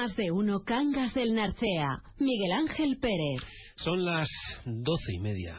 [0.00, 2.00] Más de uno Cangas del Narcea.
[2.18, 3.42] Miguel Ángel Pérez.
[3.76, 4.30] Son las
[4.64, 5.56] doce y media.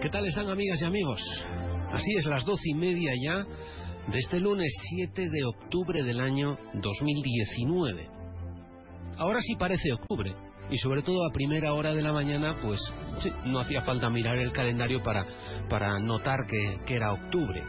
[0.00, 1.20] ¿Qué tal están amigas y amigos?
[1.90, 3.44] Así es, las doce y media ya
[4.10, 8.08] de este lunes 7 de octubre del año 2019.
[9.16, 10.34] Ahora sí parece octubre,
[10.70, 12.80] y sobre todo a primera hora de la mañana, pues
[13.44, 15.26] no hacía falta mirar el calendario para,
[15.68, 17.62] para notar que, que era octubre.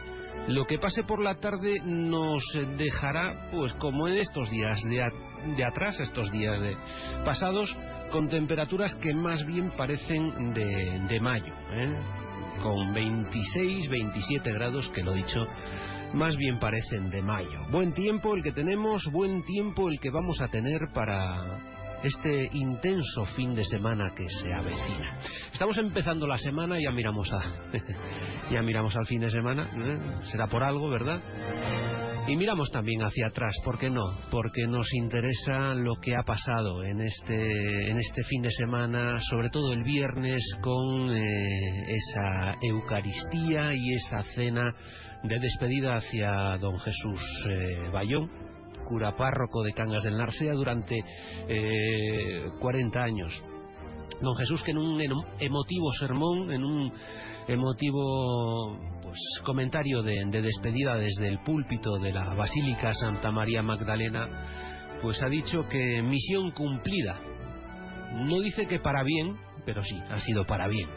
[0.48, 2.42] Lo que pase por la tarde nos
[2.76, 5.10] dejará, pues como en estos días de,
[5.56, 6.76] de atrás, estos días de
[7.24, 7.74] pasados,
[8.10, 11.94] con temperaturas que más bien parecen de, de mayo, ¿eh?
[12.62, 15.46] con 26, 27 grados, que lo dicho,
[16.14, 17.60] más bien parecen de mayo.
[17.70, 21.60] Buen tiempo el que tenemos, buen tiempo el que vamos a tener para
[22.04, 25.18] este intenso fin de semana que se avecina.
[25.52, 27.40] Estamos empezando la semana, ya miramos a
[28.52, 30.24] ya miramos al fin de semana, ¿eh?
[30.24, 31.20] será por algo, ¿verdad?
[32.26, 34.02] Y miramos también hacia atrás, ¿por qué no?
[34.30, 39.50] Porque nos interesa lo que ha pasado en este, en este fin de semana, sobre
[39.50, 41.22] todo el viernes, con eh,
[41.86, 44.74] esa Eucaristía y esa cena
[45.24, 48.30] de despedida hacia don Jesús eh, Bayón,
[48.86, 50.96] cura párroco de Cangas del Narcea durante
[51.48, 53.42] eh, 40 años.
[54.20, 55.00] Don Jesús que en un
[55.40, 56.92] emotivo sermón, en un
[57.48, 64.28] emotivo pues, comentario de, de despedida desde el púlpito de la Basílica Santa María Magdalena,
[65.00, 67.18] pues ha dicho que misión cumplida.
[68.12, 70.88] No dice que para bien, pero sí, ha sido para bien.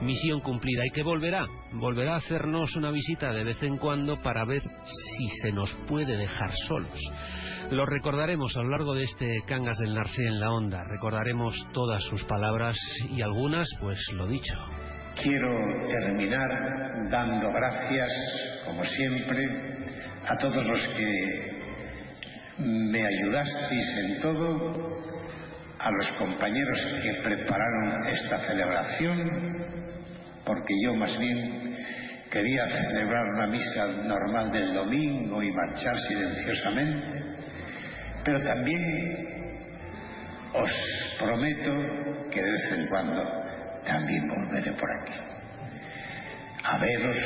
[0.00, 4.44] Misión cumplida y que volverá, volverá a hacernos una visita de vez en cuando para
[4.44, 7.00] ver si se nos puede dejar solos.
[7.70, 12.02] Lo recordaremos a lo largo de este Cangas del Narcé en la Onda, recordaremos todas
[12.04, 12.76] sus palabras
[13.10, 14.54] y algunas, pues lo dicho.
[15.22, 15.48] Quiero
[15.88, 16.46] terminar
[17.10, 18.12] dando gracias,
[18.66, 19.44] como siempre,
[20.28, 21.56] a todos los que
[22.58, 24.72] me ayudasteis en todo,
[25.78, 29.66] a los compañeros que prepararon esta celebración,
[30.44, 31.76] porque yo más bien
[32.30, 37.22] quería celebrar una misa normal del domingo y marchar silenciosamente,
[38.24, 38.82] pero también
[40.54, 41.72] os prometo
[42.30, 43.22] que de vez en cuando
[43.84, 45.20] también volveré por aquí,
[46.64, 47.20] a veros,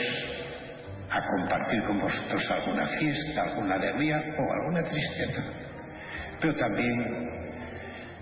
[1.10, 5.43] a compartir con vosotros alguna fiesta, alguna alegría o alguna tristeza,
[6.41, 7.40] pero también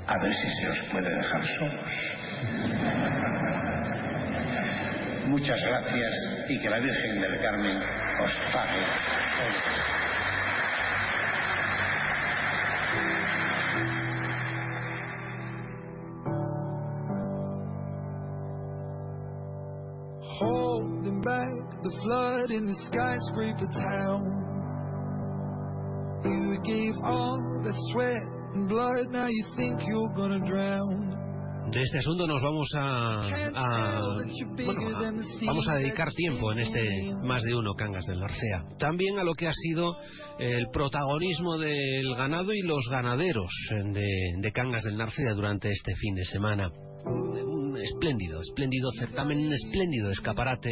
[0.08, 1.90] a ver si se os puede dejar solos.
[5.26, 6.14] Muchas gracias
[6.48, 7.82] y que la Virgen del Carmen
[8.22, 8.82] os pague.
[20.40, 24.46] Holding back the flood in the skyscraper town.
[26.24, 28.37] You gave all the sweat
[31.70, 33.20] de este asunto nos vamos a,
[33.54, 34.00] a,
[34.64, 35.12] bueno, a,
[35.44, 36.82] vamos a dedicar tiempo en este
[37.22, 38.64] más de uno Cangas del Narcea.
[38.78, 39.96] También a lo que ha sido
[40.38, 44.08] el protagonismo del ganado y los ganaderos de,
[44.38, 46.70] de Cangas del Narcea durante este fin de semana
[47.82, 50.70] espléndido, espléndido certamen, un espléndido escaparate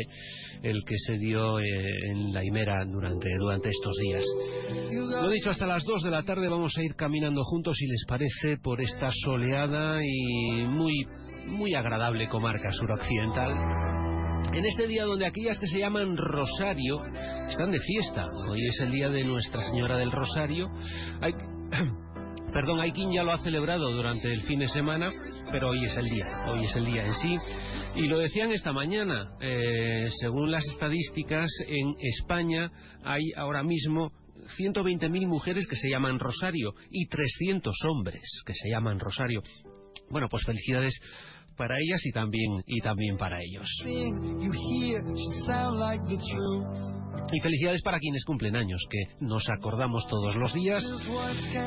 [0.63, 1.65] el que se dio eh,
[2.11, 4.25] en la Himera durante, durante estos días.
[5.23, 8.05] Lo dicho, hasta las 2 de la tarde vamos a ir caminando juntos, si les
[8.07, 11.07] parece, por esta soleada y muy,
[11.47, 13.53] muy agradable comarca suroccidental.
[14.53, 17.03] En este día donde aquellas que se llaman Rosario
[17.49, 18.25] están de fiesta.
[18.49, 20.69] Hoy es el día de Nuestra Señora del Rosario.
[22.57, 25.13] Perdón, quien ya lo ha celebrado durante el fin de semana,
[25.53, 27.37] pero hoy es el día, hoy es el día en sí.
[27.97, 32.73] Y lo decían esta mañana, eh, según las estadísticas, en España
[33.05, 34.11] hay ahora mismo
[34.57, 39.43] 120.000 mujeres que se llaman Rosario y 300 hombres que se llaman Rosario.
[40.09, 40.99] Bueno, pues felicidades
[41.59, 43.69] para ellas y también y también para ellos.
[47.33, 50.85] Y felicidades para quienes cumplen años, que nos acordamos todos los días.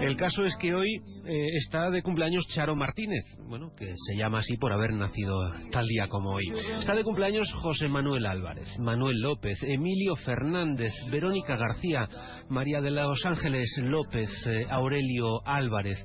[0.02, 4.40] El caso es que hoy eh, está de cumpleaños Charo Martínez, bueno, que se llama
[4.40, 5.42] así por haber nacido
[5.72, 6.46] tal día como hoy.
[6.80, 12.08] Está de cumpleaños José Manuel Álvarez, Manuel López, Emilio Fernández, Verónica García,
[12.50, 16.04] María de los Ángeles López, eh, Aurelio Álvarez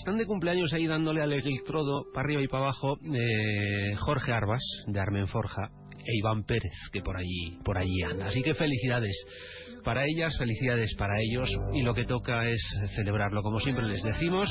[0.00, 4.62] están de cumpleaños ahí dándole al electrodo para arriba y para abajo eh, Jorge Arbas
[4.86, 5.70] de Armenforja
[6.08, 8.28] e Iván Pérez, que por allí, por allí anda.
[8.28, 9.14] Así que felicidades
[9.84, 12.62] para ellas, felicidades para ellos, y lo que toca es
[12.94, 13.42] celebrarlo.
[13.42, 14.48] Como siempre les decimos,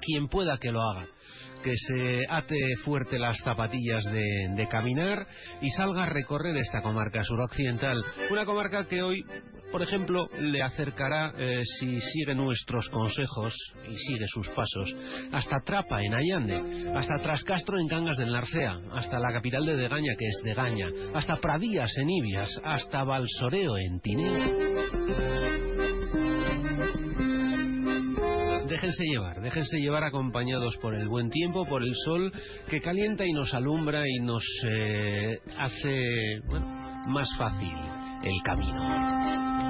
[0.00, 1.06] quien pueda que lo haga
[1.62, 5.26] que se ate fuerte las zapatillas de, caminar
[5.62, 8.04] y salga a recorrer esta comarca suroccidental.
[8.30, 9.24] Una comarca que hoy,
[9.74, 13.52] por ejemplo, le acercará, eh, si sigue nuestros consejos
[13.90, 14.94] y sigue sus pasos,
[15.32, 20.14] hasta Trapa, en Allande, hasta Trascastro, en Cangas del Narcea, hasta la capital de Degaña,
[20.16, 24.44] que es Degaña, hasta Pradías, en Ibias, hasta Valsoreo, en Tineo.
[28.68, 32.32] déjense llevar, déjense llevar acompañados por el buen tiempo, por el sol
[32.70, 36.40] que calienta y nos alumbra y nos eh, hace
[37.08, 37.76] más fácil
[38.24, 39.63] el camino.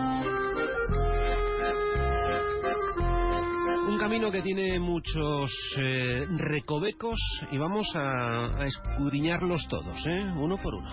[3.94, 7.16] Un camino que tiene muchos eh, recovecos
[7.52, 10.32] y vamos a, a escudriñarlos todos, ¿eh?
[10.36, 10.90] uno por uno.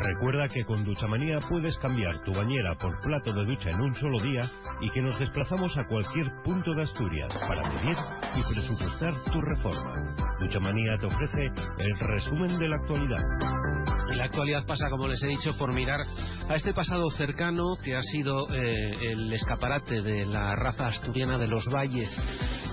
[0.00, 4.18] Recuerda que con Duchamanía puedes cambiar tu bañera por plato de ducha en un solo
[4.18, 7.96] día y que nos desplazamos a cualquier punto de Asturias para medir
[8.36, 9.92] y presupuestar tu reforma.
[10.40, 11.44] Duchamanía te ofrece
[11.78, 13.22] el resumen de la actualidad.
[14.10, 16.00] Y la actualidad pasa, como les he dicho, por mirar
[16.48, 21.46] a este pasado cercano que ha sido eh, el escaparate de la raza asturiana de
[21.46, 22.16] los valles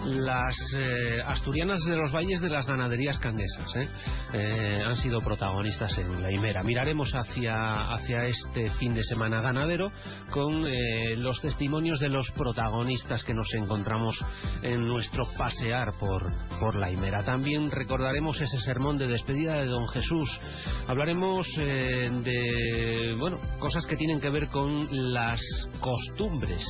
[0.06, 3.88] las eh, asturianas de los valles de las ganaderías canguesas ¿eh?
[4.34, 6.64] Eh, han sido protagonistas en la Imera.
[6.64, 9.88] Miraremos hacia, hacia este fin de semana ganadero
[10.32, 10.66] con
[11.22, 14.20] los testimonios de los protagonistas que nos encontramos
[14.62, 17.24] en nuestro pasear por, por la Imera.
[17.24, 20.30] También recordaremos ese sermón de despedida de don Jesús.
[20.88, 25.42] Hablaremos de bueno cosas que tienen que ver con las
[25.80, 26.64] costumbres,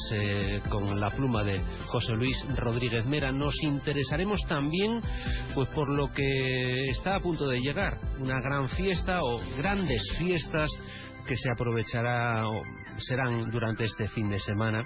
[0.69, 5.01] con la pluma de José Luis Rodríguez Mera nos interesaremos también
[5.53, 10.69] pues por lo que está a punto de llegar, una gran fiesta o grandes fiestas
[11.27, 12.61] que se aprovechará o
[12.99, 14.79] serán durante este fin de semana.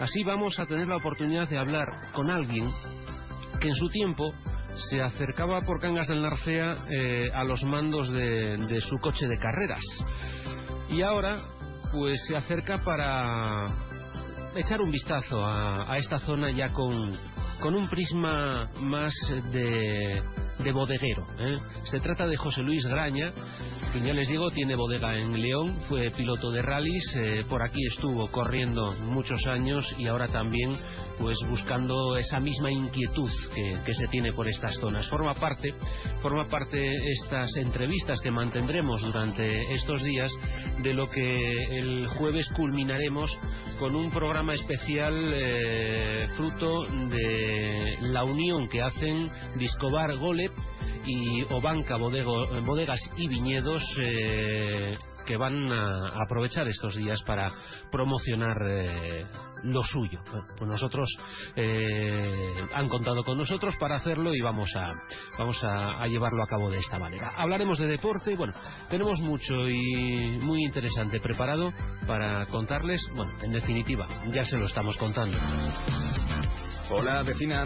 [0.00, 2.66] Así vamos a tener la oportunidad de hablar con alguien
[3.60, 4.34] que en su tiempo
[4.90, 9.84] se acercaba por Cangas del Narcea eh, a los mandos de, su coche de carreras
[10.92, 11.38] y ahora
[11.90, 13.66] pues se acerca para
[14.54, 17.12] echar un vistazo a esta zona ya con,
[17.60, 19.14] con un prisma más
[19.52, 20.22] de,
[20.58, 21.26] de bodeguero.
[21.38, 21.58] ¿eh?
[21.84, 23.30] Se trata de José Luis Graña,
[23.92, 27.80] que ya les digo, tiene bodega en León, fue piloto de rallies, eh, por aquí
[27.86, 30.76] estuvo corriendo muchos años y ahora también
[31.22, 33.30] pues buscando esa misma inquietud
[33.84, 35.08] que, se tiene por estas zonas.
[35.08, 35.72] Forma parte,
[36.20, 36.82] forma parte
[37.12, 40.32] estas entrevistas que mantendremos durante estos días
[40.82, 43.38] de lo que el jueves culminaremos
[43.78, 50.50] con un programa especial eh, fruto de la unión que hacen Discobar Golep
[51.06, 54.94] y Obanca Bodegas y Viñedos eh,
[55.32, 57.50] que van a aprovechar estos días para
[57.90, 59.24] promocionar eh,
[59.62, 60.20] lo suyo.
[60.58, 61.08] pues nosotros
[61.56, 64.92] eh, han contado con nosotros para hacerlo y vamos a
[65.38, 67.32] vamos a, llevarlo a cabo de esta manera.
[67.34, 68.52] Hablaremos de deporte, bueno,
[68.90, 71.72] tenemos mucho y muy interesante preparado
[72.06, 75.38] para contarles, bueno, en definitiva, ya se lo estamos contando.
[76.94, 77.64] Hola, vecina.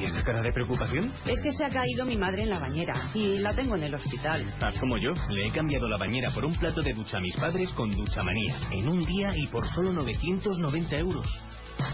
[0.00, 1.12] ¿Y esa cara de preocupación?
[1.26, 3.94] Es que se ha caído mi madre en la bañera y la tengo en el
[3.94, 4.44] hospital.
[4.62, 5.10] Haz como yo.
[5.30, 8.22] Le he cambiado la bañera por un plato de ducha a mis padres con ducha
[8.22, 8.54] manía.
[8.70, 11.26] En un día y por solo 990 euros.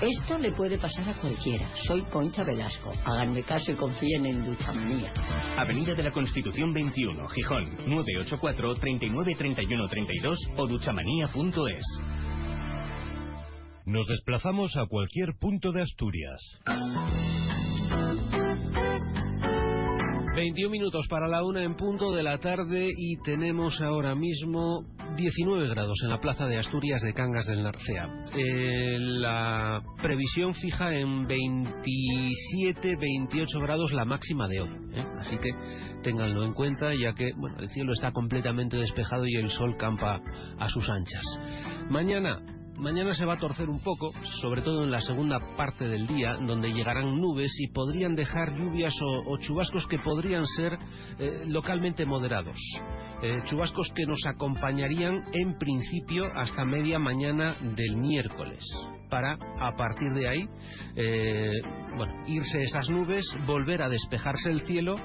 [0.03, 1.69] Esto le puede pasar a cualquiera.
[1.87, 2.93] Soy Concha Velasco.
[3.07, 5.11] Háganme caso y confíen en Duchamanía.
[5.57, 12.32] Avenida de la Constitución 21, Gijón, 984 39 31 32 o duchamanía.es.
[13.85, 16.41] Nos desplazamos a cualquier punto de Asturias.
[20.37, 24.85] 21 minutos para la una en punto de la tarde y tenemos ahora mismo
[25.17, 28.09] 19 grados en la plaza de Asturias de Cangas del Narcea.
[28.37, 34.71] Eh, la previsión fija en 27, 28 grados la máxima de hoy.
[34.95, 35.05] ¿eh?
[35.19, 35.51] Así que
[36.03, 40.21] ténganlo en cuenta ya que bueno, el cielo está completamente despejado y el sol campa
[40.59, 41.25] a sus anchas.
[41.91, 42.41] Mañana
[42.83, 44.11] Mañana se va a torcer un poco,
[44.41, 48.93] sobre todo en la segunda parte del día, donde llegarán nubes y podrían dejar lluvias
[49.01, 50.77] o, chubascos que podrían ser
[51.21, 52.59] eh, localmente moderados.
[53.23, 58.65] Eh, chubascos que nos acompañarían en principio hasta media mañana del miércoles,
[59.09, 60.49] para a partir de ahí,
[60.97, 61.53] eh,
[61.97, 64.97] bueno, irse esas nubes, volver a despejarse el cielo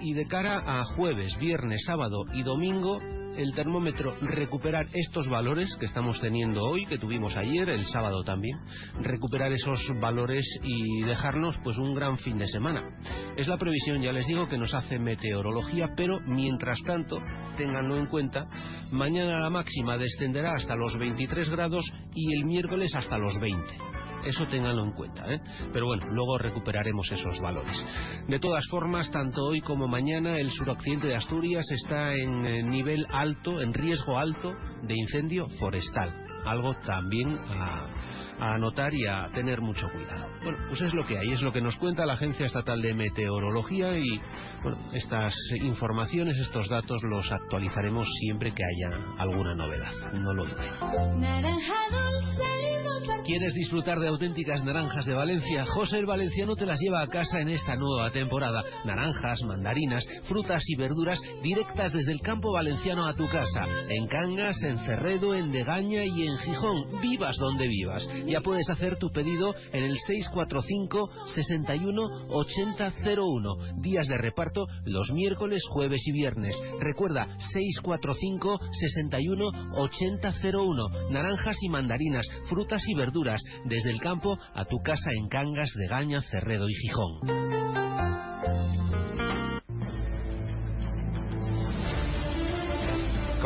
[0.00, 2.98] y de cara a jueves, viernes, sábado y domingo
[3.36, 8.58] el termómetro recuperar estos valores que estamos teniendo hoy, que tuvimos ayer, el sábado también,
[9.00, 12.82] recuperar esos valores y dejarnos pues un gran fin de semana.
[13.36, 17.18] Es la previsión, ya les digo, que nos hace meteorología, pero mientras tanto,
[17.56, 18.46] ténganlo en cuenta,
[18.90, 21.84] mañana la máxima descenderá hasta los 23 grados
[22.14, 24.11] y el miércoles hasta los 20.
[24.24, 25.40] Eso ténganlo en cuenta, ¿eh?
[25.72, 27.84] Pero bueno, luego recuperaremos esos valores.
[28.28, 33.06] De todas formas, tanto hoy como mañana, el suroccidente de Asturias está en eh, nivel
[33.10, 34.52] alto, en riesgo alto
[34.82, 36.14] de incendio forestal.
[36.44, 37.86] Algo también a,
[38.42, 40.26] a anotar y a tener mucho cuidado.
[40.42, 42.92] Bueno, pues es lo que hay, es lo que nos cuenta la Agencia Estatal de
[42.92, 44.20] Meteorología y
[44.62, 45.32] bueno, estas
[45.62, 49.92] informaciones, estos datos los actualizaremos siempre que haya alguna novedad.
[50.12, 50.72] No lo duden.
[53.24, 55.64] ¿Quieres disfrutar de auténticas naranjas de Valencia?
[55.66, 58.62] José el Valenciano te las lleva a casa en esta nueva temporada.
[58.84, 63.66] Naranjas, mandarinas, frutas y verduras directas desde el campo valenciano a tu casa.
[63.88, 67.00] En Cangas, en Cerredo, en Degaña y en Gijón.
[67.00, 68.08] Vivas donde vivas.
[68.32, 73.56] Ya puedes hacer tu pedido en el 645 61 8001.
[73.82, 76.56] Días de reparto los miércoles, jueves y viernes.
[76.80, 81.10] Recuerda 645 61 8001.
[81.10, 85.88] Naranjas y mandarinas, frutas y verduras desde el campo a tu casa en Cangas, de
[85.88, 88.31] Gaña, Cerredo y Gijón.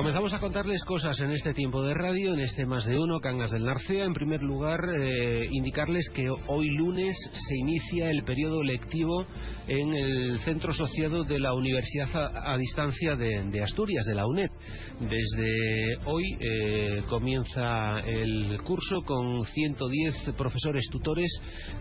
[0.06, 3.50] Comenzamos a contarles cosas en este tiempo de radio, en este más de uno, Cangas
[3.50, 4.04] del Narcea.
[4.04, 9.26] En primer lugar, eh, indicarles que hoy lunes se inicia el periodo lectivo
[9.66, 14.28] en el centro asociado de la Universidad a, a Distancia de, de, Asturias, de la
[14.28, 14.50] UNED.
[15.00, 21.32] Desde hoy eh, comienza el curso con 110 profesores tutores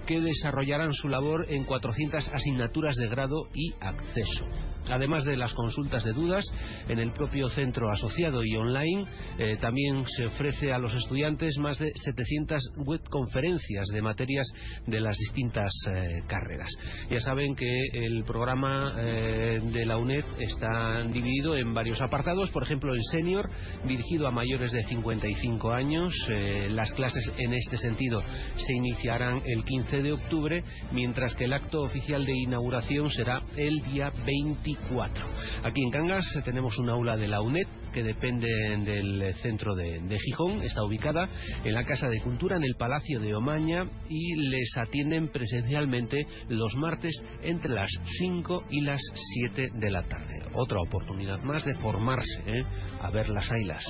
[0.07, 4.47] que desarrollarán su labor en 400 asignaturas de grado y acceso.
[4.89, 6.43] Además de las consultas de dudas
[6.87, 9.05] en el propio centro asociado y online,
[9.37, 14.47] eh, también se ofrece a los estudiantes más de 700 webconferencias de materias
[14.87, 16.69] de las distintas eh, carreras.
[17.09, 22.63] Ya saben que el programa eh, de la UNED está dividido en varios apartados, por
[22.63, 23.49] ejemplo el senior,
[23.85, 26.13] dirigido a mayores de 55 años.
[26.69, 28.21] Las clases en este sentido
[28.55, 33.81] se iniciarán el 15 de octubre, mientras que el acto oficial de inauguración será el
[33.83, 35.25] día 24.
[35.63, 38.45] Aquí en Cangas tenemos un aula de la UNED que depende
[38.83, 41.29] del centro de, de, Gijón, está ubicada
[41.63, 46.75] en la Casa de Cultura, en el Palacio de Omaña, y les atienden presencialmente los
[46.75, 48.99] martes entre las 5 y las
[49.45, 50.41] 7 de la tarde.
[50.53, 52.65] Otra oportunidad más de formarse, ¿eh?
[52.99, 53.85] a ver las ailas.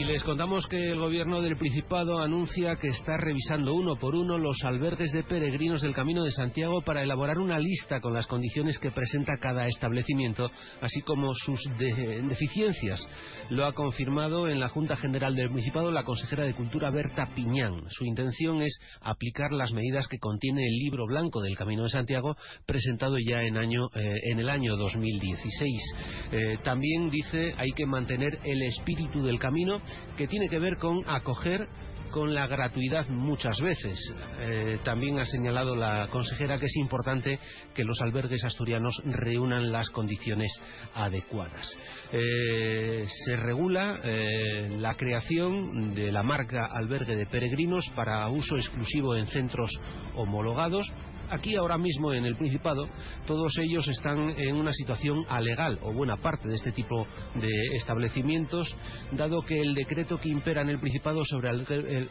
[0.00, 4.38] Y les contamos que el gobierno del Principado anuncia que está revisando uno por uno
[4.38, 8.78] los albergues de peregrinos del Camino de Santiago para elaborar una lista con las condiciones
[8.78, 13.06] que presenta cada establecimiento, así como sus de deficiencias.
[13.50, 17.82] Lo ha confirmado en la Junta General del Principado la consejera de Cultura Berta Piñán.
[17.90, 22.36] Su intención es aplicar las medidas que contiene el libro blanco del Camino de Santiago
[22.64, 25.94] presentado ya en, año, eh, en el año 2016.
[26.32, 29.82] Eh, también dice hay que mantener el espíritu del camino
[30.16, 31.68] que tiene que ver con acoger
[32.10, 33.98] con la gratuidad muchas veces.
[34.40, 37.38] Eh, también ha señalado la consejera que es importante
[37.74, 40.52] que los albergues asturianos reúnan las condiciones
[40.94, 41.76] adecuadas.
[42.12, 49.14] Eh, se regula eh, la creación de la marca albergue de peregrinos para uso exclusivo
[49.14, 49.70] en centros
[50.16, 50.92] homologados
[51.30, 52.88] aquí ahora mismo en el Principado,
[53.26, 58.74] todos ellos están en una situación alegal, o buena parte de este tipo de establecimientos,
[59.12, 61.50] dado que el decreto que impera en el Principado sobre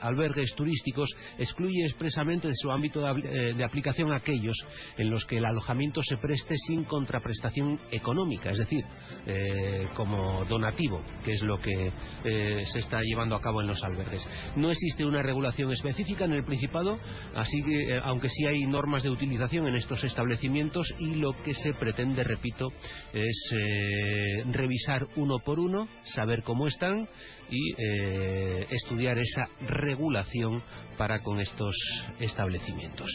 [0.01, 4.55] albergues turísticos excluye expresamente de su ámbito de, de aplicación aquellos
[4.97, 8.83] en los que el alojamiento se preste sin contraprestación económica, es decir,
[9.25, 11.91] eh, como donativo, que es lo que
[12.23, 14.27] eh, se está llevando a cabo en los albergues.
[14.55, 16.97] No existe una regulación específica en el Principado,
[17.35, 21.53] así que, eh, aunque sí hay normas de utilización en estos establecimientos y lo que
[21.53, 22.71] se pretende, repito,
[23.13, 27.07] es eh, revisar uno por uno, saber cómo están
[27.49, 30.61] y eh, estudiar esa regulación
[30.97, 31.75] para con estos
[32.19, 33.09] establecimientos.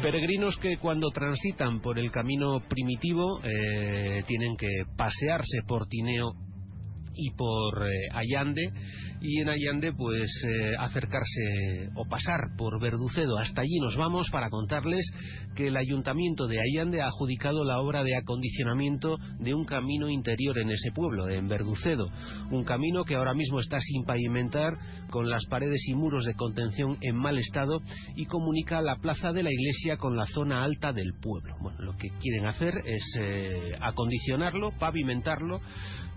[0.00, 6.32] Peregrinos que cuando transitan por el camino primitivo eh, tienen que pasearse por Tineo
[7.16, 8.72] y por eh, Allande
[9.20, 13.38] y en Allande pues eh, acercarse o pasar por Verducedo.
[13.38, 15.10] Hasta allí nos vamos para contarles
[15.56, 20.58] que el ayuntamiento de Allande ha adjudicado la obra de acondicionamiento de un camino interior
[20.58, 22.10] en ese pueblo, en Verducedo.
[22.50, 24.74] Un camino que ahora mismo está sin pavimentar,
[25.10, 27.80] con las paredes y muros de contención en mal estado
[28.16, 31.56] y comunica la plaza de la iglesia con la zona alta del pueblo.
[31.60, 35.60] Bueno, lo que quieren hacer es eh, acondicionarlo, pavimentarlo,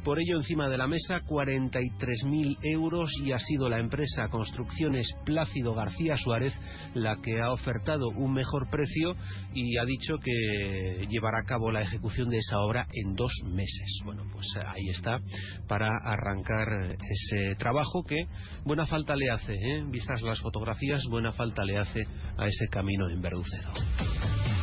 [0.04, 5.74] por ello, encima de la mesa, 43.000 euros y ha sido la empresa Construcciones Plácido
[5.74, 6.54] García Suárez
[6.94, 9.16] la que ha ofertado un mejor precio
[9.54, 14.00] y ha dicho que llevará a cabo la ejecución de esa obra en dos meses.
[14.06, 15.20] Bueno, pues ahí está
[15.68, 18.28] para arrancar ese trabajo que
[18.64, 19.84] buena falta le hace, ¿eh?
[19.90, 24.57] vistas las fotografías, buena falta le hace a ese camino en Verducedo.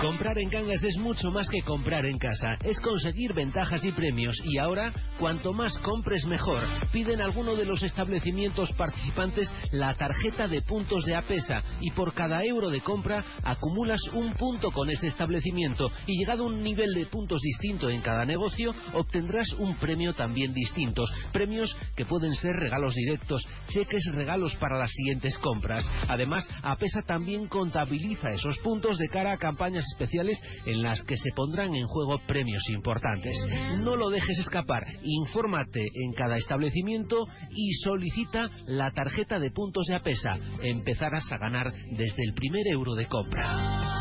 [0.00, 4.36] Comprar en Cangas es mucho más que comprar en casa, es conseguir ventajas y premios
[4.44, 6.62] y ahora, cuanto más compres mejor.
[6.92, 12.44] Piden alguno de los establecimientos participantes la tarjeta de puntos de APESA y por cada
[12.44, 17.06] euro de compra acumulas un punto con ese establecimiento y llegado a un nivel de
[17.06, 21.10] puntos distinto en cada negocio, obtendrás un premio también distintos.
[21.32, 25.88] Premios que pueden ser regalos directos, cheques regalos para las siguientes compras.
[26.08, 31.30] Además, APESA también contabiliza esos puntos de cara a campañas especiales en las que se
[31.34, 33.36] pondrán en juego premios importantes.
[33.78, 39.96] No lo dejes escapar, infórmate en cada establecimiento y solicita la tarjeta de puntos de
[39.96, 40.36] APESA.
[40.62, 43.94] Empezarás a ganar desde el primer euro de compra.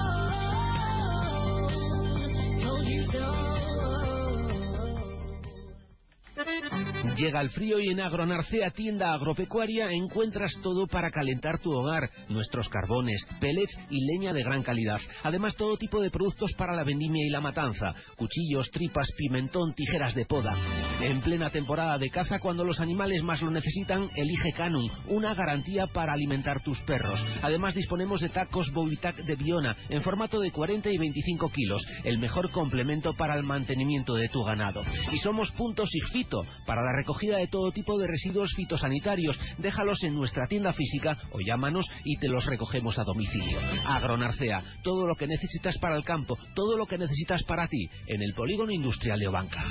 [7.17, 12.67] Llega el frío y en Agronarcea Tienda Agropecuaria encuentras todo para calentar tu hogar, nuestros
[12.69, 14.99] carbones, pellets y leña de gran calidad.
[15.23, 20.15] Además todo tipo de productos para la vendimia y la matanza, cuchillos, tripas, pimentón, tijeras
[20.15, 20.55] de poda.
[21.01, 25.85] En plena temporada de caza cuando los animales más lo necesitan, elige Canum, una garantía
[25.87, 27.23] para alimentar tus perros.
[27.41, 32.17] Además disponemos de tacos Bovitac de Biona en formato de 40 y 25 kilos, el
[32.17, 34.81] mejor complemento para el mantenimiento de tu ganado.
[35.11, 36.32] Y somos Punto Sigfito
[36.65, 39.39] para la recogida de todo tipo de residuos fitosanitarios.
[39.57, 43.59] Déjalos en nuestra tienda física o llámanos y te los recogemos a domicilio.
[43.85, 48.21] Agronarcea, todo lo que necesitas para el campo, todo lo que necesitas para ti, en
[48.21, 49.63] el polígono industrial de Obanca.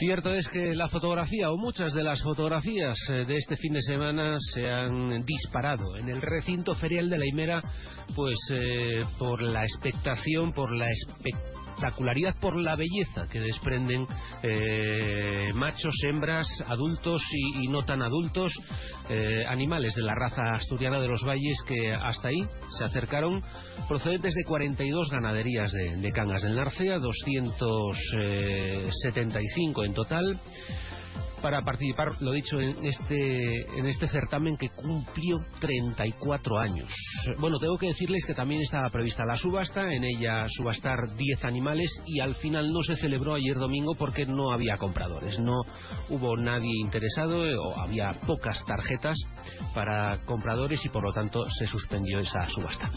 [0.00, 3.82] Cierto es que la fotografía o muchas de las fotografías eh, de este fin de
[3.82, 5.94] semana se han disparado.
[5.98, 7.62] En el recinto ferial de la Himera,
[8.16, 10.86] pues eh, por la expectación, por la
[11.80, 14.06] espectacularidad, por la belleza que desprenden
[14.42, 18.52] eh, machos, hembras, adultos y, no tan adultos,
[19.48, 22.46] animales de la raza asturiana de los valles que hasta ahí
[22.78, 23.42] se acercaron
[23.88, 30.40] procedentes de 42 ganaderías de, de Cangas del Narcea, 275 en total
[31.40, 36.88] para participar, lo dicho, en este, en este certamen que cumplió 34 años.
[37.38, 41.90] Bueno, tengo que decirles que también estaba prevista la subasta, en ella subastar 10 animales
[42.06, 45.62] y al final no se celebró ayer domingo porque no había compradores, no
[46.08, 49.16] hubo nadie interesado eh, o había pocas tarjetas
[49.74, 52.90] para compradores y por lo tanto se suspendió esa subasta.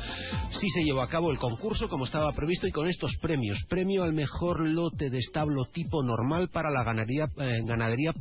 [0.52, 3.64] Sí se llevó a cabo el concurso como estaba previsto y con estos premios.
[3.70, 8.14] Premio al mejor lote de establo tipo normal para la ganadería, eh, ganadería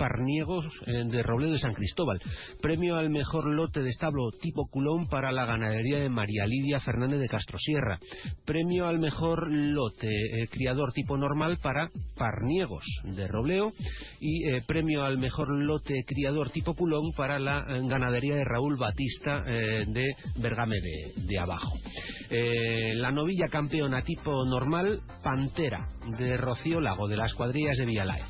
[0.87, 2.21] eh, de Robledo de San Cristóbal.
[2.61, 7.19] Premio al mejor lote de establo tipo culón para la ganadería de María Lidia Fernández
[7.19, 7.99] de Castrosierra.
[8.45, 13.73] Premio al mejor lote eh, criador tipo normal para Parniegos de Robleo.
[14.21, 19.43] Y eh, premio al mejor lote criador tipo culón para la ganadería de Raúl Batista
[19.43, 20.77] de Bergame
[21.17, 21.73] de, Abajo.
[22.31, 28.23] la novilla campeona tipo normal, Pantera de Rocío Lago de las cuadrillas de Villalae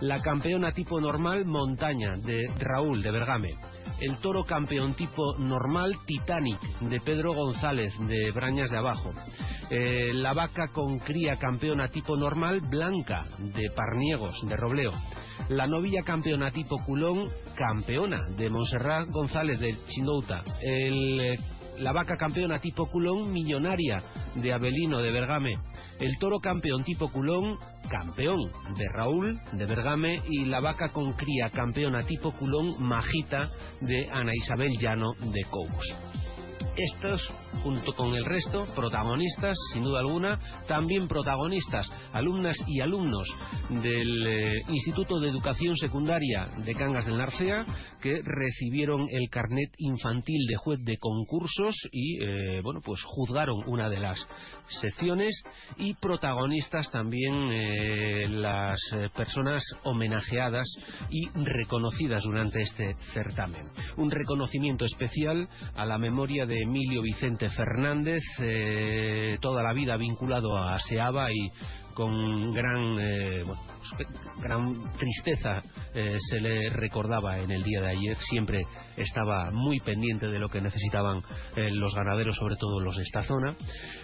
[0.00, 3.56] la campeona tipo normal montaña de Raúl de Bergame,
[4.00, 9.10] el toro campeón tipo normal Titanic de Pedro González de Brañas de Abajo,
[9.70, 14.92] eh, la vaca con cría campeona tipo normal Blanca de Parniegos de Robleo,
[15.48, 21.38] la novilla campeona tipo culón campeona de Monserrat González de Chindouta, el, eh,
[21.78, 24.02] la vaca campeona tipo culón millonaria
[24.34, 25.58] de Abelino de Bergame,
[26.00, 28.38] el toro campeón tipo culón, campeón
[28.76, 33.46] de Raúl de Bergame y la vaca con cría campeona tipo culón, majita
[33.80, 36.17] de Ana Isabel Llano de Cobos.
[36.76, 37.28] Estos,
[37.62, 43.28] junto con el resto, protagonistas, sin duda alguna, también protagonistas, alumnas y alumnos
[43.70, 47.64] del eh, Instituto de Educación Secundaria de Cangas del Narcea,
[48.00, 53.88] que recibieron el carnet infantil de juez de concursos y, eh, bueno, pues juzgaron una
[53.88, 54.26] de las
[54.80, 55.42] secciones
[55.76, 58.78] y protagonistas también eh, las
[59.16, 60.66] personas homenajeadas
[61.10, 63.62] y reconocidas durante este certamen.
[63.96, 70.56] Un reconocimiento especial a la memoria de Emilio Vicente Fernández, eh, toda la vida vinculado
[70.56, 71.52] a SEABA y
[71.92, 73.42] con gran, eh,
[74.40, 75.60] gran tristeza
[75.92, 78.16] eh, se le recordaba en el día de ayer.
[78.30, 78.62] Siempre
[78.96, 81.20] estaba muy pendiente de lo que necesitaban
[81.56, 83.54] los ganaderos, sobre todo los de esta zona.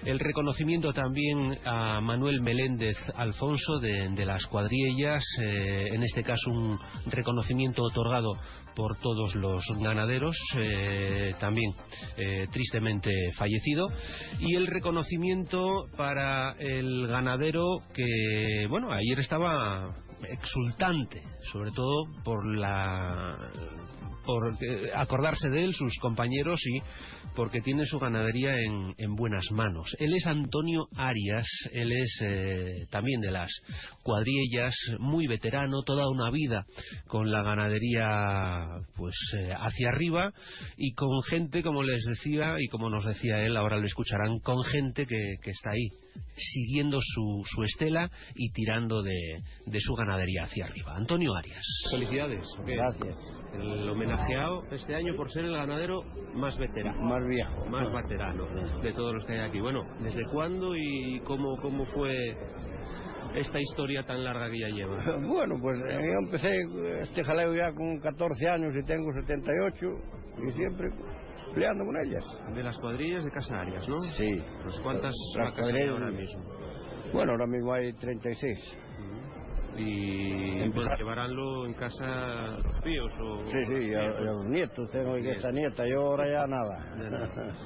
[0.04, 6.78] El reconocimiento también a Manuel Meléndez Alfonso de, de las cuadrillas, en este caso un
[7.06, 8.34] reconocimiento otorgado
[8.74, 10.36] por todos los ganaderos,
[11.38, 11.72] también
[12.50, 13.86] tristemente fallecido,
[14.40, 19.94] y el reconocimiento para el ganadero que, bueno, ayer estaba
[20.28, 23.36] exultante, sobre todo por la
[24.24, 26.80] por eh, acordarse de él, sus compañeros y
[27.34, 29.94] porque tiene su ganadería en, en buenas manos.
[29.98, 33.50] Él es Antonio Arias, él es eh, también de las
[34.02, 36.64] cuadrillas, muy veterano, toda una vida
[37.06, 40.32] con la ganadería pues eh, hacia arriba
[40.76, 44.62] y con gente, como les decía y como nos decía él, ahora lo escucharán, con
[44.64, 45.88] gente que, que está ahí,
[46.36, 50.96] siguiendo su, su estela y tirando de, de, su ganadería hacia arriba.
[50.96, 51.64] Antonio Arias.
[51.90, 52.46] Felicidades.
[52.66, 53.16] Gracias.
[53.54, 56.02] El homenajeado este año por ser el ganadero
[56.34, 57.00] más veterano.
[57.02, 57.64] Más viejo.
[57.66, 58.46] Más veterano
[58.82, 59.60] de todos los que hay aquí.
[59.60, 62.36] Bueno, ¿desde cuándo y cómo, cómo fue
[63.34, 64.98] esta historia tan larga que ya lleva?
[65.26, 66.50] Bueno, pues eh, yo empecé
[67.00, 69.86] este jaleo ya con 14 años y tengo 78
[70.48, 70.88] y siempre
[71.54, 72.24] peleando con ellas.
[72.54, 73.98] De las cuadrillas de Casa Arias, ¿no?
[74.16, 74.42] Sí.
[74.62, 76.42] Pues ¿Cuántas Las vacas hay ahora mismo?
[77.12, 78.78] Bueno, ahora mismo hay 36.
[79.76, 83.38] Y Empezar- pues, llevaránlo en casa los tíos o...
[83.50, 86.94] Sí, sí, a, a los nietos, tengo aquí esta nieta, yo ahora ya nada.
[87.02, 87.56] Ya nada.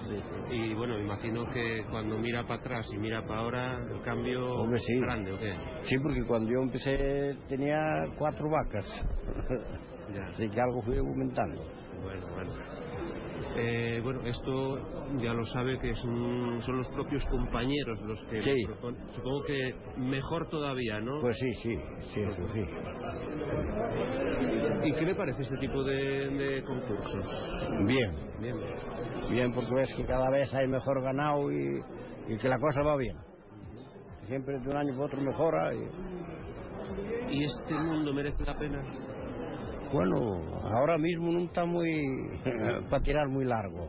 [0.50, 4.78] Y bueno, imagino que cuando mira para atrás y mira para ahora, el cambio Hombre,
[4.80, 4.98] sí.
[5.00, 5.52] grande, ¿o qué?
[5.82, 7.76] Sí, porque cuando yo empecé tenía
[8.16, 8.86] cuatro vacas.
[10.14, 10.24] Ya.
[10.32, 11.62] Así que algo fui aumentando.
[12.02, 12.52] Bueno, bueno.
[13.56, 14.78] Eh, bueno, esto
[15.18, 18.62] ya lo sabe que son, son los propios compañeros los que Sí.
[18.62, 19.08] lo proponen.
[19.10, 21.20] Supongo que mejor todavía, ¿no?
[21.20, 21.76] Pues sí, sí,
[22.12, 22.60] sí, eso sí.
[24.84, 27.26] ¿Y qué le parece este tipo de, de concursos?
[27.86, 28.54] Bien, Bien.
[29.30, 31.80] bien, porque ves que cada vez hay mejor ganado y,
[32.28, 33.16] y que la cosa va bien.
[34.26, 35.74] Siempre de un año para otro mejora.
[35.74, 38.82] Y, ¿Y este mundo merece la pena?
[39.92, 42.30] Bueno, ahora mismo no está muy
[42.90, 43.88] para tirar muy largo.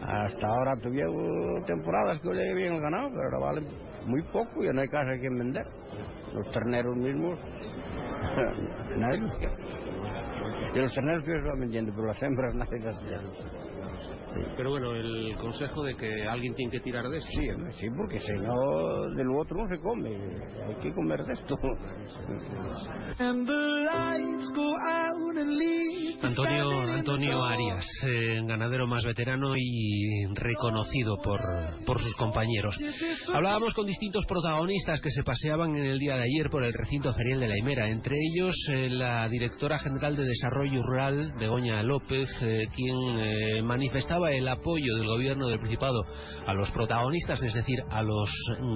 [0.00, 3.66] Hasta ahora tuvieron temporadas que olía bien el ganado, pero ahora vale
[4.06, 5.66] muy poco y no hay casa a quien vender.
[6.34, 7.38] Los terneros mismos,
[8.96, 9.54] nadie los quiere.
[10.74, 13.24] Y los terneros que van vendiendo, pero las hembras nadie las quiere.
[14.56, 17.28] Pero bueno, el consejo de que alguien tiene que tirar de eso.
[17.30, 20.10] Sí, sí, porque si no, de lo otro no se come.
[20.66, 21.56] Hay que comer de esto.
[23.18, 27.44] And the lights go out and leave the Antonio, Antonio.
[27.44, 31.40] Arias, eh, ganadero más veterano y reconocido por,
[31.84, 32.76] por sus compañeros.
[33.32, 37.12] Hablábamos con distintos protagonistas que se paseaban en el día de ayer por el recinto
[37.12, 42.28] ferial de la Himera, entre ellos eh, la directora general de Desarrollo Rural, Begoña López,
[42.42, 46.00] eh, quien eh, manifestaba el apoyo del gobierno del Principado
[46.46, 48.30] a los protagonistas, es decir, a los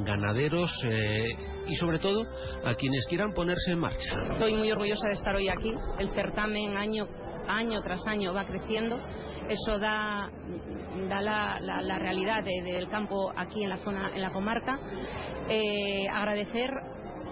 [0.04, 1.24] ganaderos eh,
[1.66, 2.22] y sobre todo
[2.64, 4.10] a quienes quieran ponerse en marcha.
[4.32, 5.72] Estoy muy orgullosa de estar hoy aquí.
[5.98, 7.06] El certamen año,
[7.48, 8.98] año tras año va creciendo.
[9.48, 10.30] Eso da,
[11.08, 14.78] la, realidad de- del campo aquí en la zona, en la comarca.
[15.48, 16.68] Eh, agradecer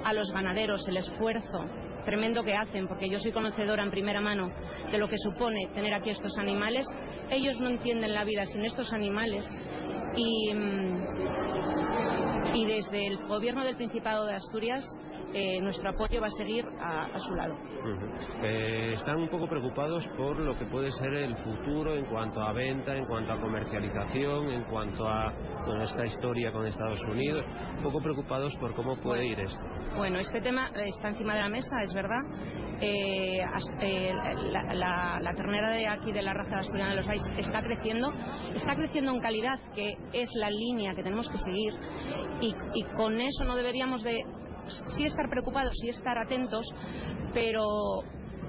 [0.03, 1.59] a los ganaderos el esfuerzo
[2.07, 4.51] tremendo que hacen, porque yo soy conocedora en primera mano
[4.91, 6.87] de lo que supone tener aquí estos animales.
[7.31, 9.47] Ellos no entienden la vida sin estos animales
[10.17, 11.05] y, mm,
[12.55, 14.83] y desde el gobierno del Principado de Asturias
[15.35, 17.55] eh, nuestro apoyo va a seguir a, a su lado.
[18.43, 22.53] Eh, están un poco preocupados por lo que puede ser el futuro en cuanto a
[22.53, 25.33] venta, en cuanto a comercialización, en cuanto a
[25.67, 27.45] bueno, esta historia con Estados Unidos.
[27.79, 29.61] Un poco preocupados por cómo puede ir esto.
[29.97, 32.21] Bueno, este tema eh, está encima de la mesa, es verdad.
[32.81, 34.13] Eh, as- eh,
[34.51, 38.13] la, la- la ternera de aquí de la raza asturiana de los Valles está creciendo,
[38.55, 41.73] está creciendo en calidad, que es la línea que tenemos que seguir,
[42.43, 44.21] y, y con eso no deberíamos de
[44.97, 46.67] sí estar preocupados, sí estar atentos,
[47.33, 48.03] pero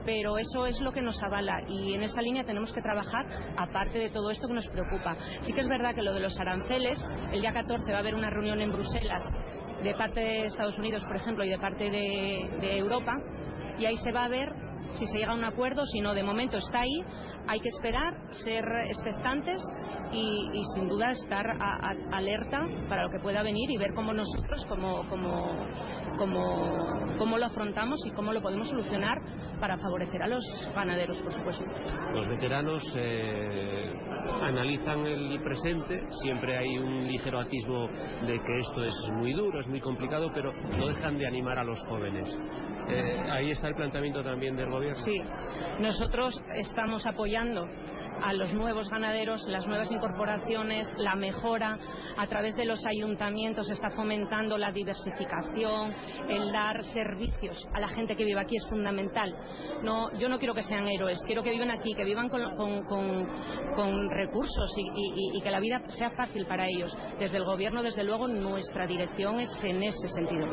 [0.06, 3.25] pero eso es lo que nos avala y en esa línea tenemos que trabajar
[3.58, 5.17] aparte de todo esto que nos preocupa.
[5.41, 6.97] Sí que es verdad que lo de los aranceles,
[7.34, 9.21] el día 14 va a haber una reunión en Bruselas
[9.84, 13.13] de parte de Estados Unidos, por ejemplo, y de parte de, Europa,
[13.77, 14.49] y ahí se va a ver
[14.91, 17.03] si se llega a un acuerdo, si no, de momento está ahí,
[17.47, 19.60] hay que esperar, ser expectantes
[20.13, 21.45] y, sin duda estar
[22.13, 25.51] alerta para lo que pueda venir y ver cómo nosotros, como, como,
[26.17, 29.17] como, cómo lo afrontamos y cómo lo podemos solucionar
[29.60, 30.43] para favorecer a los
[30.75, 31.65] ganaderos, por supuesto.
[32.13, 33.91] Los veteranos eh,
[34.41, 37.88] analizan el presente, siempre hay un ligero atisbo
[38.25, 41.63] de que esto es muy duro, es muy complicado, pero no dejan de animar a
[41.63, 42.38] los jóvenes.
[42.89, 45.03] Eh, ahí está el planteamiento también del gobierno.
[45.03, 45.19] Sí,
[45.80, 47.67] nosotros estamos apoyando
[48.23, 51.77] a los nuevos ganaderos, las nuevas incorporaciones, la mejora
[52.17, 55.93] a través de los ayuntamientos, se está fomentando la diversificación,
[56.29, 59.35] el dar servicios a la gente que vive aquí es fundamental.
[59.83, 64.73] No, yo no quiero que sean héroes, quiero que vivan aquí, que vivan con, recursos
[64.77, 66.95] y, y, que la vida sea fácil para ellos.
[67.19, 70.47] Desde el gobierno, desde luego, nuestra dirección es en ese sentido.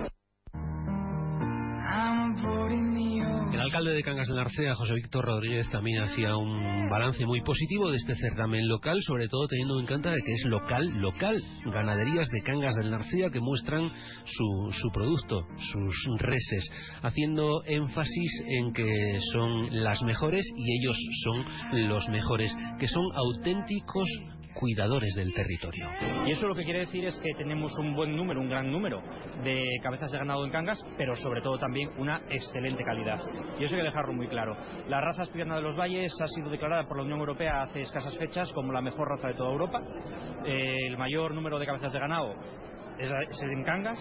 [3.54, 7.88] El alcalde de Cangas de Narcea, José Víctor Rodríguez, también hacía un balance muy positivo
[7.88, 11.40] de este certamen local, sobre todo teniendo en cuenta que es local, local.
[11.66, 13.92] Ganaderías de Cangas del Narcea que muestran
[14.24, 16.68] su, su producto, sus reses,
[17.02, 24.08] haciendo énfasis en que son las mejores y ellos son los mejores, que son auténticos
[24.54, 25.88] cuidadores del territorio.
[26.26, 29.02] Y eso lo que quiere decir es que tenemos un buen número, un gran número
[29.42, 33.20] de cabezas de ganado en Cangas, pero sobre todo también una excelente calidad.
[33.58, 34.56] Y eso hay que dejarlo muy claro.
[34.88, 38.16] La raza asturiana de los valles ha sido declarada por la Unión Europea hace escasas
[38.16, 39.80] fechas como la mejor raza de toda Europa.
[40.46, 42.34] Eh, el mayor número de cabezas de ganado
[42.98, 43.10] es
[43.42, 43.98] en Cangas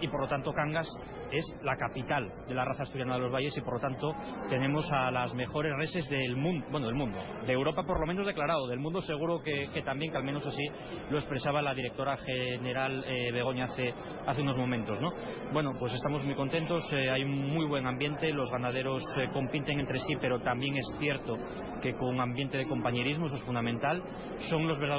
[0.00, 0.88] y por lo tanto Cangas
[1.32, 4.14] es la capital de la raza asturiana de los valles y por lo tanto
[4.48, 8.26] tenemos a las mejores reses del mundo, bueno, del mundo, de Europa por lo menos
[8.26, 10.64] declarado, del mundo seguro que, también, que al menos así
[11.10, 13.92] lo expresaba la directora general eh, Begoña hace,
[14.26, 15.12] hace unos momentos, ¿no?
[15.52, 19.80] Bueno, pues estamos muy contentos, eh, hay un muy buen ambiente, los ganaderos eh, compiten
[19.80, 21.36] entre sí, pero también es cierto
[21.82, 24.02] que con un ambiente de compañerismo, eso es fundamental,
[24.50, 24.96] son los verdaderos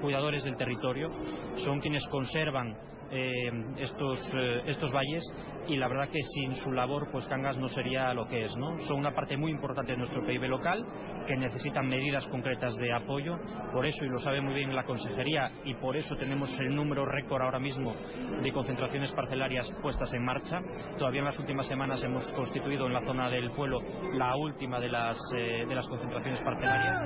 [0.00, 1.08] cuidadores del territorio,
[1.56, 2.76] son quienes conservan
[3.12, 5.22] eh, estos, eh, estos valles
[5.68, 8.78] y la verdad que sin su labor pues Cangas no sería lo que es, ¿no?
[8.80, 10.84] Son una parte muy importante de nuestro PIB local
[11.26, 13.36] que necesitan medidas concretas de apoyo,
[13.72, 17.04] por eso, y lo sabe muy bien la Consejería, y por eso tenemos el número
[17.04, 17.94] récord ahora mismo
[18.42, 20.60] de concentraciones parcelarias puestas en marcha.
[20.98, 23.80] Todavía en las últimas semanas hemos constituido en la zona del pueblo
[24.14, 27.02] la última de las, eh, de las concentraciones parcelarias.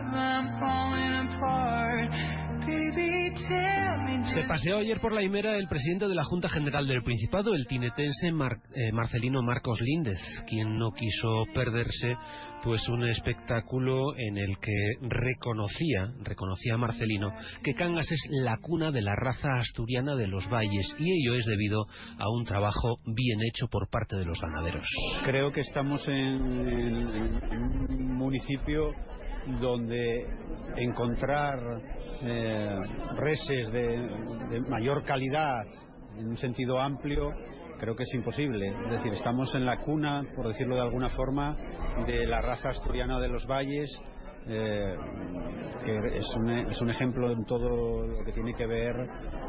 [4.34, 7.66] Se paseó ayer por la Himera el presidente de la Junta General del Principado, el
[7.66, 12.14] tinetense Mar eh, Marcelino Marcos Líndez, quien no quiso perderse
[12.62, 17.30] pues un espectáculo en el que reconocía, reconocía Marcelino,
[17.64, 21.46] que Cangas es la cuna de la raza asturiana de los valles y ello es
[21.46, 21.84] debido
[22.18, 24.86] a un trabajo bien hecho por parte de los ganaderos.
[25.24, 28.92] Creo que estamos en, un municipio
[29.60, 30.26] donde
[30.76, 31.58] encontrar
[32.22, 32.78] eh,
[33.16, 35.64] reses de, mayor calidad
[36.18, 37.32] en un sentido amplio
[37.78, 38.68] creo que es imposible.
[38.68, 41.56] Es decir, estamos en la cuna, por decirlo de alguna forma,
[42.06, 43.90] de la raza asturiana de los valles,
[44.48, 44.94] eh,
[45.84, 48.94] que es un, es un, ejemplo en todo lo que tiene que ver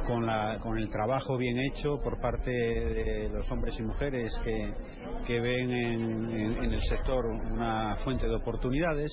[0.08, 4.74] con, la, con el trabajo bien hecho por parte de los hombres y mujeres que,
[5.26, 9.12] que ven en, el sector una fuente de oportunidades.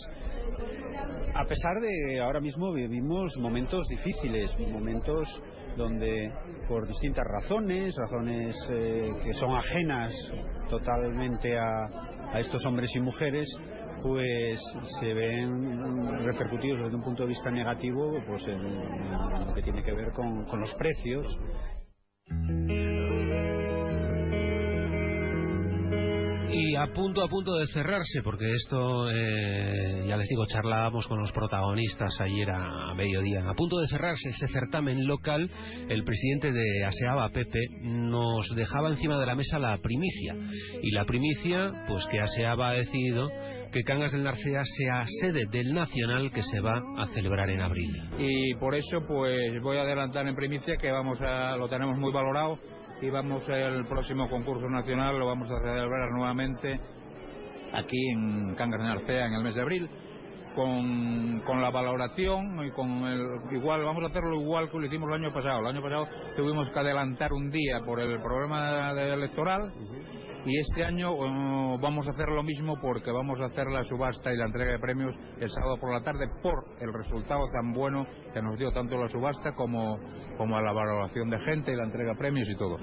[1.34, 5.42] A pesar de ahora mismo vivimos momentos difíciles, momentos
[5.76, 6.32] donde
[6.68, 10.14] por distintas razones, razones eh, que son ajenas
[10.68, 13.46] totalmente a, a, estos hombres y mujeres,
[14.02, 14.60] pues
[15.00, 18.62] se ven repercutidos desde un punto de vista negativo pues en,
[19.46, 21.26] lo que tiene que ver con, los precios.
[26.56, 31.18] Y a punto a punto de cerrarse, porque esto, eh, ya les digo, charlábamos con
[31.18, 33.42] los protagonistas ayer a mediodía.
[33.48, 35.50] A punto de cerrarse ese certamen local,
[35.88, 40.36] el presidente de ASEABA, Pepe, nos dejaba encima de la mesa la primicia.
[40.80, 43.28] Y la primicia, pues que ASEABA ha decidido
[43.74, 47.90] que Cangas del Narcea sea sede del Nacional que se va a celebrar en abril.
[48.18, 52.12] Y por eso, pues voy a adelantar en primicia que vamos a, lo tenemos muy
[52.12, 52.56] valorado
[53.02, 56.78] y vamos el próximo concurso nacional lo vamos a celebrar nuevamente
[57.72, 59.90] aquí en Cangas de Narcea en el mes de abril
[60.54, 65.08] con, con la valoración y con el igual vamos a hacerlo igual que lo hicimos
[65.08, 66.06] el año pasado el año pasado
[66.36, 69.72] tuvimos que adelantar un día por el problema electoral
[70.46, 74.32] Y este año uh, vamos a hacer lo mismo porque vamos a hacer la subasta
[74.32, 78.06] y la entrega de premios el sábado por la tarde por el resultado tan bueno
[78.34, 79.98] que nos dio tanto la subasta como,
[80.36, 82.76] como la valoración de gente y la entrega de premios y todo.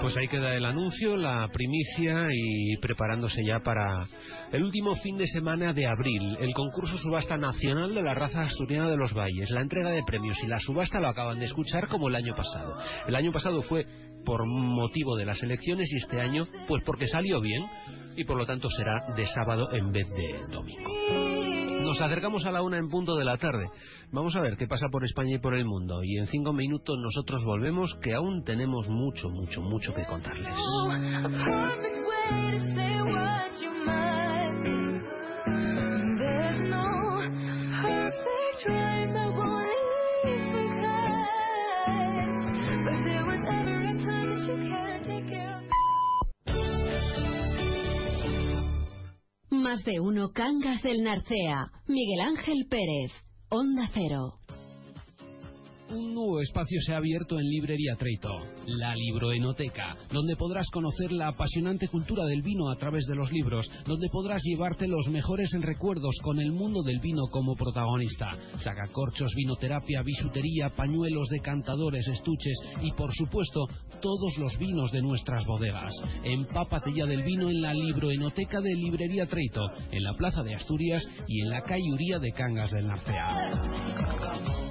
[0.00, 4.06] Pues ahí queda el anuncio, la primicia y preparándose ya para
[4.52, 8.88] el último fin de semana de abril, el concurso subasta nacional de la raza asturiana
[8.88, 12.08] de los valles, la entrega de premios y la subasta lo acaban de escuchar como
[12.08, 12.76] el año pasado.
[13.08, 13.86] El año pasado fue
[14.26, 17.66] por motivo de las elecciones y este año pues porque salió bien
[18.16, 20.90] y por lo tanto será de sábado en vez de domingo.
[21.82, 23.68] Nos acercamos a la una en punto de la tarde.
[24.10, 26.02] Vamos a ver qué pasa por España y por el mundo.
[26.02, 30.54] Y en cinco minutos nosotros volvemos, que aún tenemos mucho, mucho, mucho que contarles.
[49.84, 51.70] De uno Cangas del Narcea.
[51.86, 53.12] Miguel Ángel Pérez.
[53.50, 54.45] Onda Cero.
[55.88, 58.30] Un nuevo espacio se ha abierto en Librería Treito,
[58.66, 63.70] la Libroenoteca, donde podrás conocer la apasionante cultura del vino a través de los libros,
[63.86, 68.36] donde podrás llevarte los mejores recuerdos con el mundo del vino como protagonista.
[68.58, 73.68] Sacacorchos, vinoterapia, bisutería, pañuelos, decantadores, estuches y, por supuesto,
[74.00, 75.92] todos los vinos de nuestras bodegas.
[76.24, 81.06] Empápate ya del vino en la Libroenoteca de Librería Treito, en la Plaza de Asturias
[81.28, 84.65] y en la calle Uría de Cangas del Narcea.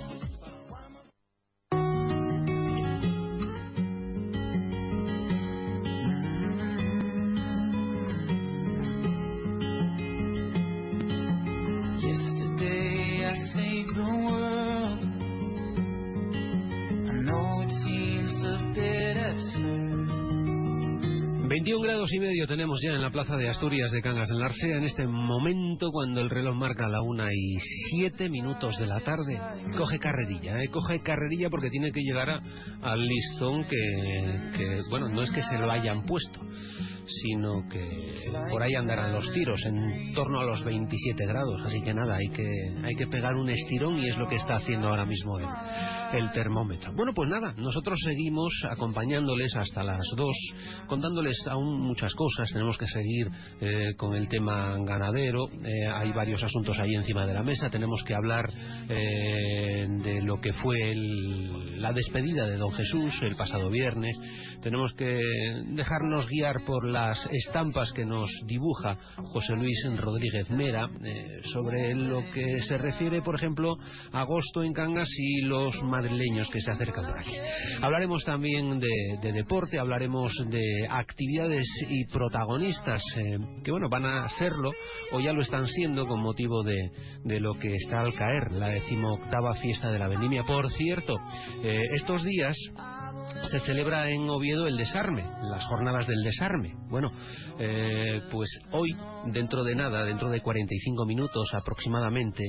[22.06, 24.78] 21 grados y medio tenemos ya en la plaza de Asturias de Cangas del Narcea
[24.78, 27.58] en este momento cuando el reloj marca la una y
[27.90, 29.40] siete minutos de la tarde.
[29.76, 30.68] Coge carrerilla, ¿eh?
[30.70, 32.42] coge carrerilla porque tiene que llegar
[32.82, 33.78] al listón que,
[34.56, 36.42] que, bueno, no es que se lo hayan puesto,
[37.08, 38.14] sino que
[38.50, 42.30] por ahí andarán los tiros en torno a los 27 grados, así que nada, hay
[42.30, 42.48] que,
[42.84, 45.48] hay que pegar un estirón y es lo que está haciendo ahora mismo el,
[46.14, 46.94] el termómetro.
[46.96, 50.36] Bueno, pues nada, nosotros seguimos acompañándoles hasta las 2,
[50.88, 53.28] contándoles aún muchas cosas, tenemos que seguir
[53.62, 58.04] eh, con el tema ganadero, eh, hay varios asuntos ahí encima de la mesa, tenemos
[58.06, 58.46] que hablar
[58.90, 64.18] eh, de lo que fue el, la despedida de don Jesús el pasado viernes,
[64.62, 65.20] tenemos que
[65.68, 72.22] dejarnos guiar por las estampas que nos dibuja José Luis Rodríguez Mera eh, sobre lo
[72.32, 73.76] que se refiere, por ejemplo,
[74.14, 77.36] a agosto en Cangas y los madrileños que se acercan por aquí.
[77.82, 84.72] Hablaremos también de, deporte, hablaremos de actividades y protagonistas eh, que, bueno, van a serlo
[85.12, 86.92] o ya lo están siendo con motivo de,
[87.26, 90.46] lo que está al caer, la decimoctava fiesta de la vendimia.
[90.46, 91.18] Por cierto,
[91.62, 92.56] eh, estos días
[93.50, 96.74] se celebra en Oviedo el desarme, las jornadas del desarme.
[96.90, 97.12] Bueno,
[97.60, 98.96] eh, pues hoy,
[99.28, 102.44] dentro de nada, dentro de 45 minutos aproximadamente,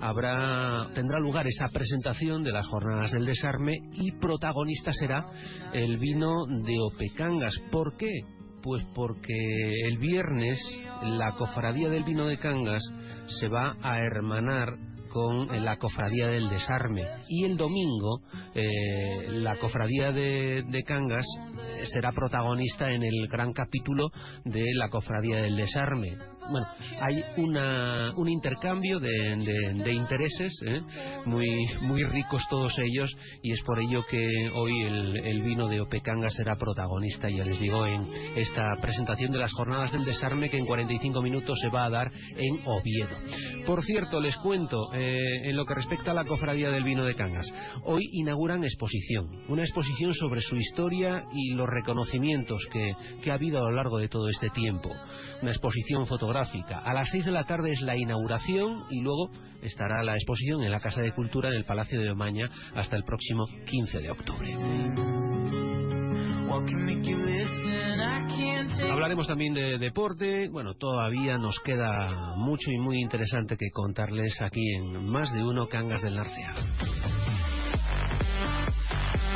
[0.00, 5.26] habrá, tendrá lugar esa presentación de las jornadas del desarme y protagonista será
[5.72, 7.54] el vino de Opecangas.
[7.70, 8.12] ¿Por qué?
[8.62, 9.34] Pues porque
[9.88, 10.58] el viernes
[11.02, 12.82] la cofradía del vino de Cangas
[13.40, 14.76] se va a hermanar
[15.12, 17.06] con la cofradía del desarme.
[17.28, 18.20] Y el domingo
[18.54, 24.10] eh, la cofradía de, de Cangas eh, será protagonista en el gran capítulo
[24.44, 26.16] de la cofradía del desarme
[26.50, 26.66] bueno,
[27.00, 30.80] hay una, un intercambio de, intereses ¿eh?
[31.24, 31.46] muy,
[31.82, 33.10] muy ricos todos ellos
[33.42, 37.60] y es por ello que hoy el, el, vino de Opecanga será protagonista, ya les
[37.60, 41.84] digo, en esta presentación de las jornadas del desarme que en 45 minutos se va
[41.84, 43.16] a dar en Oviedo.
[43.66, 47.14] Por cierto, les cuento, eh, en lo que respecta a la cofradía del vino de
[47.14, 47.46] Cangas,
[47.84, 53.58] hoy inauguran exposición, una exposición sobre su historia y los reconocimientos que, que ha habido
[53.58, 54.90] a lo largo de todo este tiempo.
[55.40, 59.30] Una exposición fotográfica a las 6 de la tarde es la inauguración y luego
[59.62, 63.04] estará la exposición en la Casa de Cultura en el Palacio de Omaña hasta el
[63.04, 64.54] próximo 15 de octubre.
[68.90, 70.48] Hablaremos también de deporte.
[70.48, 75.68] Bueno, todavía nos queda mucho y muy interesante que contarles aquí en Más de Uno
[75.68, 76.54] Cangas del Narcea.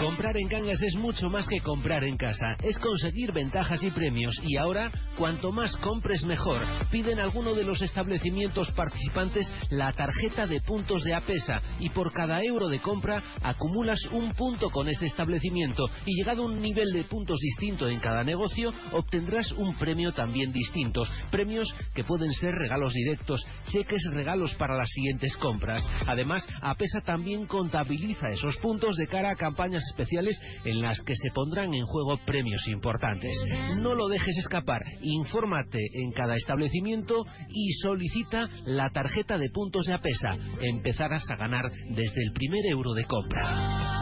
[0.00, 4.38] Comprar en Cangas es mucho más que comprar en casa, es conseguir ventajas y premios
[4.42, 6.60] y ahora, cuanto más compres mejor.
[6.90, 12.42] Piden alguno de los establecimientos participantes la tarjeta de puntos de APESA y por cada
[12.44, 17.04] euro de compra acumulas un punto con ese establecimiento y llegado a un nivel de
[17.04, 21.10] puntos distinto en cada negocio, obtendrás un premio también distintos.
[21.30, 25.82] Premios que pueden ser regalos directos, cheques regalos para las siguientes compras.
[26.06, 31.30] Además, APESA también contabiliza esos puntos de cara a campañas especiales en las que se
[31.30, 33.32] pondrán en juego premios importantes.
[33.78, 39.94] No lo dejes escapar, infórmate en cada establecimiento y solicita la tarjeta de puntos de
[39.94, 40.34] APESA.
[40.60, 43.96] Empezarás a ganar desde el primer euro de compra.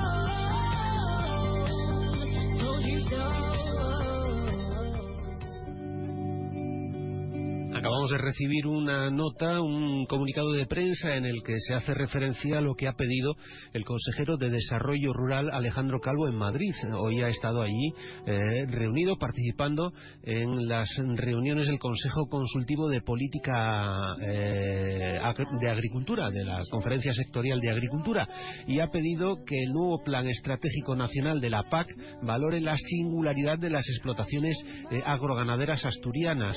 [7.84, 12.56] Acabamos de recibir una nota, un comunicado de prensa en el que se hace referencia
[12.56, 13.34] a lo que ha pedido
[13.74, 16.72] el consejero de Desarrollo Rural Alejandro Calvo en Madrid.
[16.98, 17.92] Hoy ha estado allí
[18.24, 25.20] eh, reunido, participando en las reuniones del Consejo Consultivo de Política eh,
[25.60, 28.26] de Agricultura, de la Conferencia Sectorial de Agricultura,
[28.66, 31.88] y ha pedido que el nuevo Plan Estratégico Nacional de la PAC
[32.22, 34.56] valore la singularidad de las explotaciones
[34.90, 36.56] eh, agroganaderas asturianas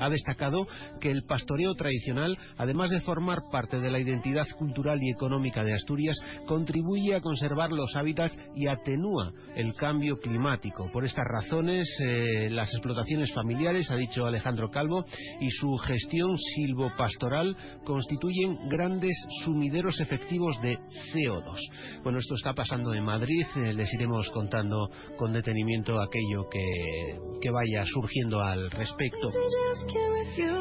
[0.00, 0.66] ha destacado
[1.00, 5.74] que el pastoreo tradicional, además de formar parte de la identidad cultural y económica de
[5.74, 10.90] Asturias, contribuye a conservar los hábitats y atenúa el cambio climático.
[10.92, 15.04] Por estas razones, eh, las explotaciones familiares, ha dicho Alejandro Calvo,
[15.40, 20.78] y su gestión silvopastoral constituyen grandes sumideros efectivos de
[21.12, 21.58] CO2.
[22.02, 27.50] Bueno, esto está pasando en Madrid, eh, les iremos contando con detenimiento aquello que, que
[27.50, 29.28] vaya surgiendo al respecto.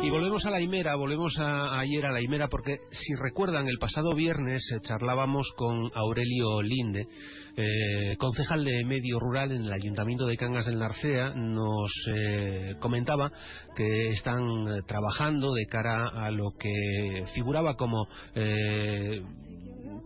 [0.03, 3.78] Y volvemos a la Imera, volvemos a, ayer a la Imera, porque si recuerdan, el
[3.78, 7.07] pasado viernes eh, charlábamos con Aurelio Linde,
[7.55, 13.32] eh, concejal de Medio Rural en el Ayuntamiento de Cangas del Narcea, nos eh, comentaba
[13.75, 18.07] que están trabajando de cara a lo que figuraba como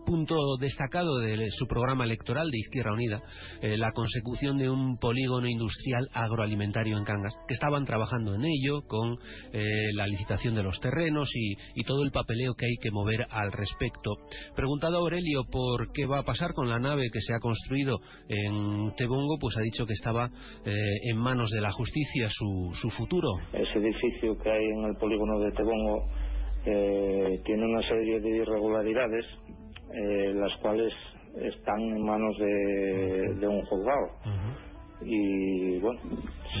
[0.04, 3.22] punto destacado de su programa electoral de Izquierda Unida,
[3.60, 8.82] eh, la consecución de un polígono industrial agroalimentario en Cangas, que estaban trabajando en ello
[8.86, 9.18] con
[9.52, 13.50] eh, la licitación de los terrenos y, todo el papeleo que hay que mover al
[13.50, 14.12] respecto.
[14.54, 17.98] Preguntado a Aurelio por qué va a pasar con la nave que se ha construido
[18.28, 20.30] en Tebongo, pues ha dicho que estaba
[20.64, 20.70] eh,
[21.10, 23.28] en manos de la justicia su, su futuro.
[23.52, 26.06] Ese edificio que hay en el polígono de Tebongo
[26.64, 29.26] tiene una serie de irregularidades
[29.92, 30.92] eh, las cuales
[31.36, 34.08] están en manos de, un juzgado.
[35.04, 36.00] Y bueno,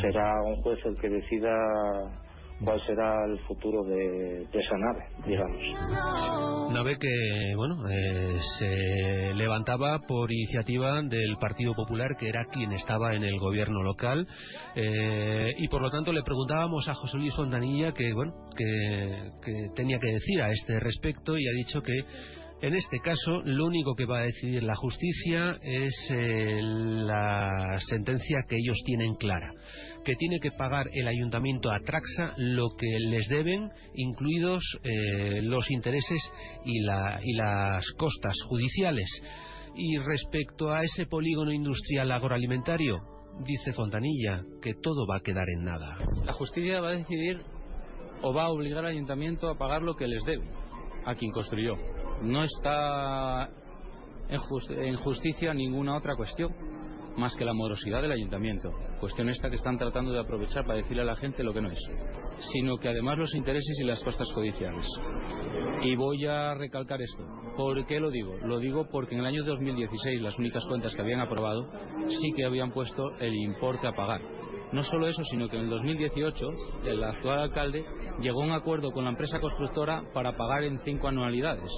[0.00, 1.54] será un juez el que decida
[2.64, 6.72] cuál será el futuro de, esa nave, digamos.
[6.72, 13.14] Nave que, bueno, eh, se levantaba por iniciativa del Partido Popular, que era quien estaba
[13.14, 14.26] en el gobierno local,
[14.74, 19.70] eh, y por lo tanto le preguntábamos a José Luis Fontanilla que, bueno, que, que
[19.74, 22.04] tenía que decir a este respecto y ha dicho que
[22.62, 28.44] en este caso, lo único que va a decidir la justicia es eh, la sentencia
[28.48, 29.52] que ellos tienen clara,
[30.04, 35.68] que tiene que pagar el ayuntamiento a Traxa lo que les deben, incluidos eh, los
[35.72, 36.22] intereses
[36.64, 39.08] y, y las costas judiciales.
[39.74, 42.98] Y respecto a ese polígono industrial agroalimentario,
[43.44, 45.98] dice Fontanilla que todo va a quedar en nada.
[46.24, 47.42] La justicia va a decidir
[48.22, 50.44] o va a obligar al ayuntamiento a pagar lo que les debe
[51.04, 51.74] a quien construyó
[52.22, 53.48] no está
[54.28, 56.52] en, justicia ninguna otra cuestión
[57.16, 61.02] más que la morosidad del ayuntamiento, cuestión esta que están tratando de aprovechar para decirle
[61.02, 61.78] a la gente lo que no es,
[62.52, 64.86] sino que además los intereses y las costas judiciales.
[65.82, 67.22] Y voy a recalcar esto.
[67.54, 68.36] ¿Por qué lo digo?
[68.46, 71.68] Lo digo porque en el año 2016 las únicas cuentas que habían aprobado
[72.08, 74.22] sí que habían puesto el importe a pagar
[74.72, 76.46] no solo eso, sino que en el 2018
[76.86, 77.84] el actual alcalde
[78.20, 81.70] llegó a un acuerdo con la empresa constructora para pagar en cinco anualidades.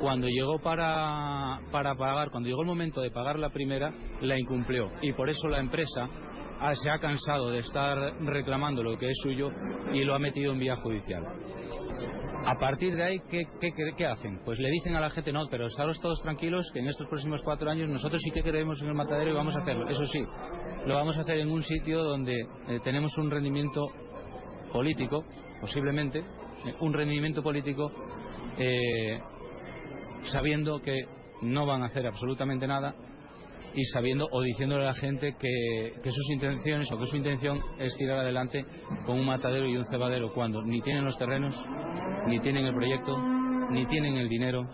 [0.00, 4.90] Cuando llegó para, para pagar, cuando llegó el momento de pagar la primera, la incumplió.
[5.02, 6.08] Y por eso la empresa
[6.74, 9.50] se ha cansado de estar reclamando lo que es suyo
[9.92, 11.24] y lo ha metido en vía judicial.
[12.46, 14.40] A partir de ahí, ¿qué, hacen?
[14.44, 17.42] Pues le dicen a la gente, no, pero estaros todos tranquilos que en estos próximos
[17.42, 19.88] cuatro años nosotros sí que creemos en el matadero y vamos a hacerlo.
[19.88, 20.24] Eso sí,
[20.86, 23.86] lo vamos a hacer en un sitio donde eh, tenemos un rendimiento
[24.72, 25.24] político,
[25.60, 27.90] posiblemente, eh, un rendimiento político
[28.58, 29.20] eh,
[30.24, 30.96] sabiendo que
[31.42, 32.94] no van a hacer absolutamente nada
[33.74, 37.96] y sabiendo o diciéndole a la gente que, sus intenciones o que su intención es
[37.96, 38.64] tirar adelante
[39.06, 41.60] con un matadero y un cebadero cuando ni tienen los terrenos,
[42.26, 43.16] ni tienen el proyecto,
[43.70, 44.68] ni tienen el dinero.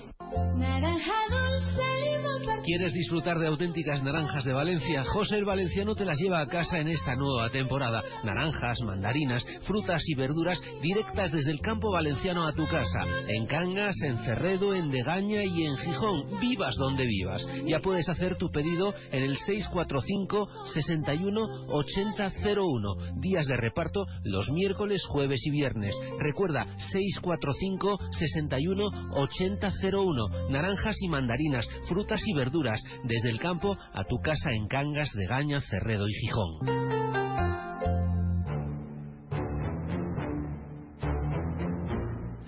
[2.66, 5.04] ¿Quieres disfrutar de auténticas naranjas de Valencia?
[5.04, 8.02] José el Valenciano te las lleva a casa en esta nueva temporada.
[8.24, 13.04] Naranjas, mandarinas, frutas y verduras directas desde el campo valenciano a tu casa.
[13.28, 16.40] En Cangas, en Cerredo, en Degaña y en Gijón.
[16.40, 17.46] Vivas donde vivas.
[17.66, 22.94] Ya puedes hacer tu pedido en el 645 61 8001.
[23.20, 25.94] Días de reparto los miércoles, jueves y viernes.
[26.18, 30.50] Recuerda 645 61 8001.
[30.50, 32.55] Naranjas y mandarinas, frutas y verduras
[33.04, 37.06] desde el campo a tu casa en Cangas de Gaña, Cerredo y Gijón.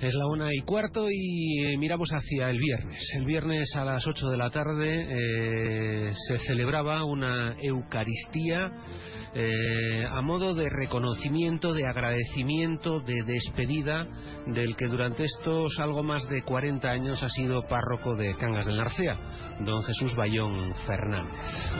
[0.00, 3.02] Es la una y cuarto y eh, miramos hacia el viernes.
[3.16, 8.70] El viernes a las ocho de la tarde eh, se celebraba una Eucaristía
[9.34, 14.06] eh, a modo de reconocimiento, de agradecimiento, de despedida
[14.46, 18.78] del que durante estos algo más de 40 años ha sido párroco de Cangas del
[18.78, 19.16] Narcea,
[19.60, 21.32] don Jesús Bayón Fernández.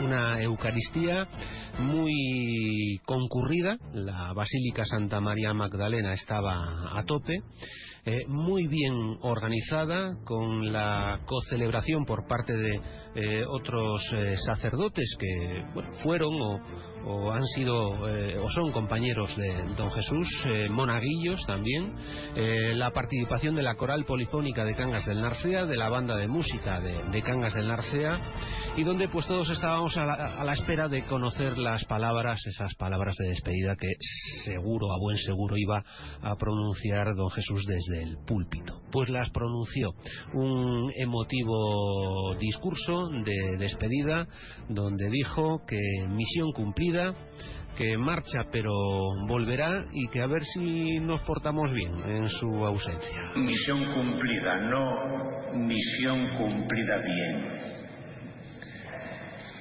[0.04, 1.26] Una Eucaristía
[1.78, 7.42] muy concurrida, la Basílica Santa María Magdalena estaba a tope,
[8.04, 12.80] eh, muy bien organizada, con la cocelebración por parte de
[13.20, 15.64] eh, otros eh, sacerdotes que
[16.04, 16.32] fueron
[17.04, 20.28] o, han sido o son compañeros de don Jesús,
[20.68, 21.94] monaguillos también,
[22.34, 26.80] la participación de la coral polifónica de Cangas del Narcea, de la banda de música
[26.80, 28.20] de, Cangas del Narcea,
[28.76, 32.74] y donde pues todos estábamos a la, a la espera de conocer las palabras, esas
[32.74, 33.88] palabras de despedida que
[34.44, 35.82] seguro, a buen seguro, iba
[36.20, 38.82] a pronunciar don Jesús desde el púlpito.
[38.92, 39.94] Pues las pronunció.
[40.34, 44.26] Un emotivo discurso de despedida
[44.68, 45.78] donde dijo que
[46.08, 47.14] misión cumplida,
[47.76, 48.72] que marcha pero
[49.26, 53.18] volverá y que a ver si nos portamos bien en su ausencia.
[53.36, 57.78] Misión cumplida, no misión cumplida bien.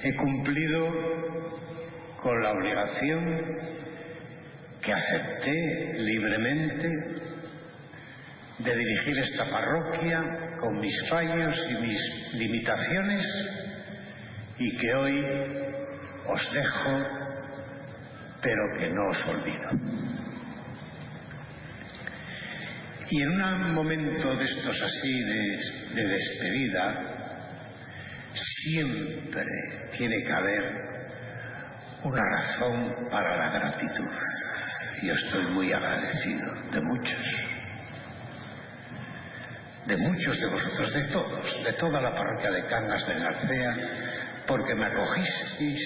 [0.02, 0.92] He cumplido
[2.22, 3.24] con la obligación
[4.82, 6.88] que acepté libremente
[8.58, 12.00] de dirigir esta parroquia con mis fallos y mis
[12.34, 13.24] limitaciones
[14.58, 15.24] y que hoy
[16.26, 16.90] os dejo,
[18.42, 19.70] pero que no os olvido.
[23.10, 25.58] Y en un momento de estos así de,
[25.94, 27.18] de despedida,
[28.34, 29.46] siempre
[29.96, 30.88] tiene que haber
[32.04, 34.10] una razón para la gratitud.
[35.02, 37.47] Yo estoy muy agradecido de muchos
[39.88, 43.76] de muchos de vosotros, de todos, de toda la parroquia de Cangas de Narcea,
[44.46, 45.80] porque me acogisteis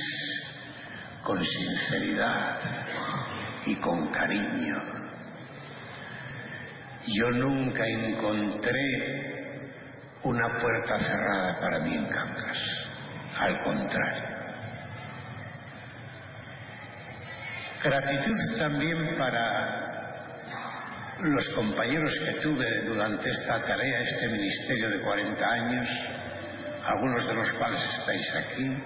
[1.22, 2.59] con sinceridad
[3.64, 4.76] y con cariño.
[7.07, 9.61] Yo nunca encontré
[10.24, 12.88] una puerta cerrada para mí en Cangas,
[13.38, 14.32] al contrario.
[17.84, 19.91] Gratitud también para
[21.30, 25.88] los compañeros que tuve durante esta tarea, este ministerio de 40 años,
[26.84, 28.76] algunos de los cuales estáis aquí,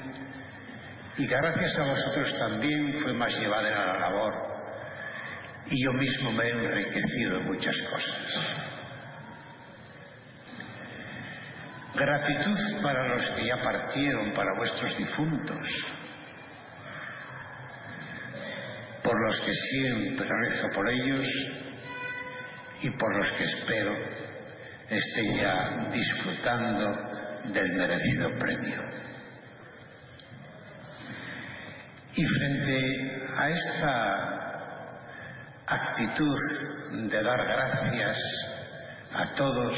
[1.19, 4.35] y gracias a vosotros también fue más llevadera la labor
[5.69, 8.47] y yo mismo me he enriquecido en muchas cosas.
[11.95, 15.87] Gratitud para los que ya partieron, para vuestros difuntos,
[19.03, 21.27] por los que siempre rezo por ellos
[22.83, 23.93] y por los que espero
[24.89, 26.95] estén ya disfrutando
[27.53, 28.81] del merecido premio.
[32.15, 34.37] Y frente a esta
[35.67, 36.39] actitud
[37.11, 38.19] de dar gracias
[39.13, 39.75] a todos,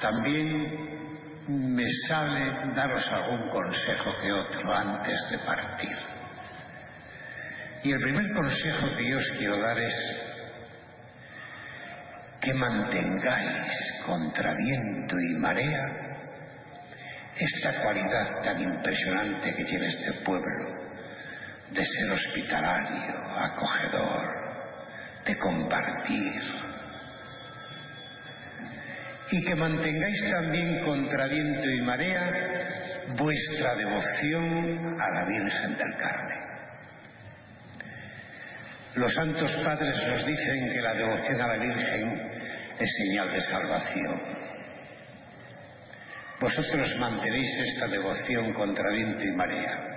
[0.00, 0.94] también
[1.48, 5.96] me sale daros algún consejo que otro antes de partir.
[7.82, 10.23] Y el primer consejo que yo os quiero dar es
[12.44, 13.72] que mantengáis
[14.04, 16.14] contra viento y marea
[17.36, 20.84] esta cualidad tan impresionante que tiene este pueblo
[21.70, 24.44] de ser hospitalario, acogedor,
[25.24, 26.42] de compartir.
[29.30, 32.30] Y que mantengáis también contra viento y marea
[33.16, 36.43] vuestra devoción a la Virgen del Carmen.
[38.94, 42.30] Los santos padres nos dicen que la devoción a la Virgen
[42.78, 44.22] es señal de salvación.
[46.40, 49.94] Vosotros mantenéis esta devoción contra viento y marea.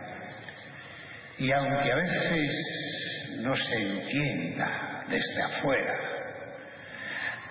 [1.37, 5.93] Y aunque a veces no se entienda desde afuera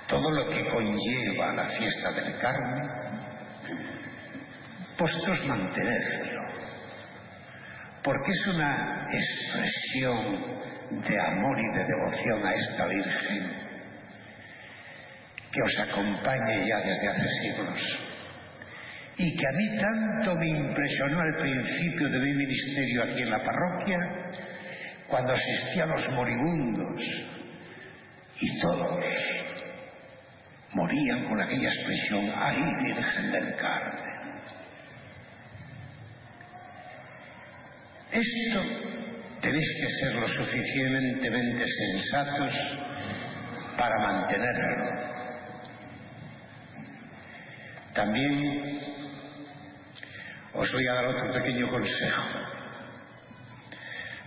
[0.08, 2.88] todo lo que conlleva la fiesta del Carmen,
[4.98, 6.42] vosotros mantenedlo,
[8.02, 10.56] porque es una expresión
[10.90, 13.66] de amor y de devoción a esta Virgen
[15.52, 17.98] que os acompañe ya desde hace siglos
[19.18, 23.42] y que a mí tanto me impresionó al principio de mi ministerio aquí en la
[23.42, 23.98] parroquia,
[25.08, 27.02] cuando asistía a los moribundos
[28.38, 29.04] y todos
[30.72, 34.06] morían con aquella expresión, ¡ay Virgen del Carmen!
[38.12, 38.95] Esto
[39.46, 42.52] tenéis que ser lo suficientemente sensatos
[43.78, 44.96] para mantenerlo.
[47.94, 48.80] También
[50.52, 52.22] os voy a dar otro pequeño consejo.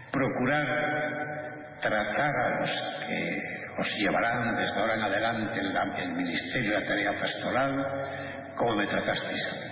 [0.09, 2.71] Procurar tratar a los
[3.05, 3.41] que
[3.77, 9.47] os llevarán desde ahora en adelante el, el ministerio, la tarea pastoral, como me tratasteis
[9.47, 9.71] a mí.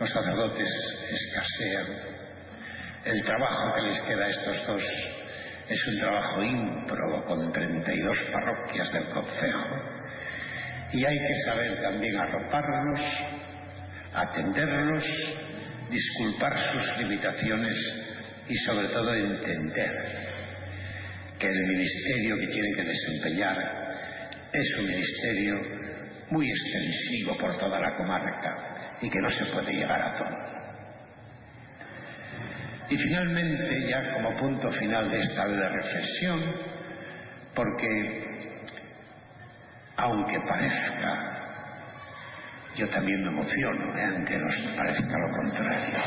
[0.00, 0.68] Los sacerdotes
[1.10, 2.27] escasean.
[3.04, 4.82] El trabajo que les queda a estos dos
[5.68, 9.68] es un trabajo ímprobo con 32 parroquias del concejo
[10.92, 13.00] y hay que saber también arroparlos,
[14.14, 15.04] atenderlos,
[15.90, 17.78] disculpar sus limitaciones
[18.48, 19.92] y sobre todo entender
[21.38, 23.56] que el ministerio que tienen que desempeñar
[24.52, 25.54] es un ministerio
[26.30, 30.57] muy extensivo por toda la comarca y que no se puede llegar a todo.
[32.90, 36.54] Y finalmente, ya como punto final de esta reflexión,
[37.54, 38.64] porque
[39.96, 41.38] aunque parezca
[42.78, 44.06] yo también me emociono, ¿eh?
[44.14, 45.98] aunque nos parezca lo contrario.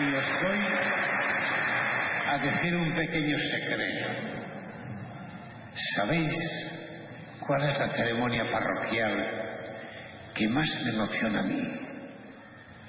[0.00, 1.05] Y os voy
[2.36, 4.08] a decir un pequeño secreto.
[5.94, 6.32] ¿Sabéis
[7.46, 9.32] cuál es la ceremonia parroquial
[10.34, 11.86] que más me emociona a mí?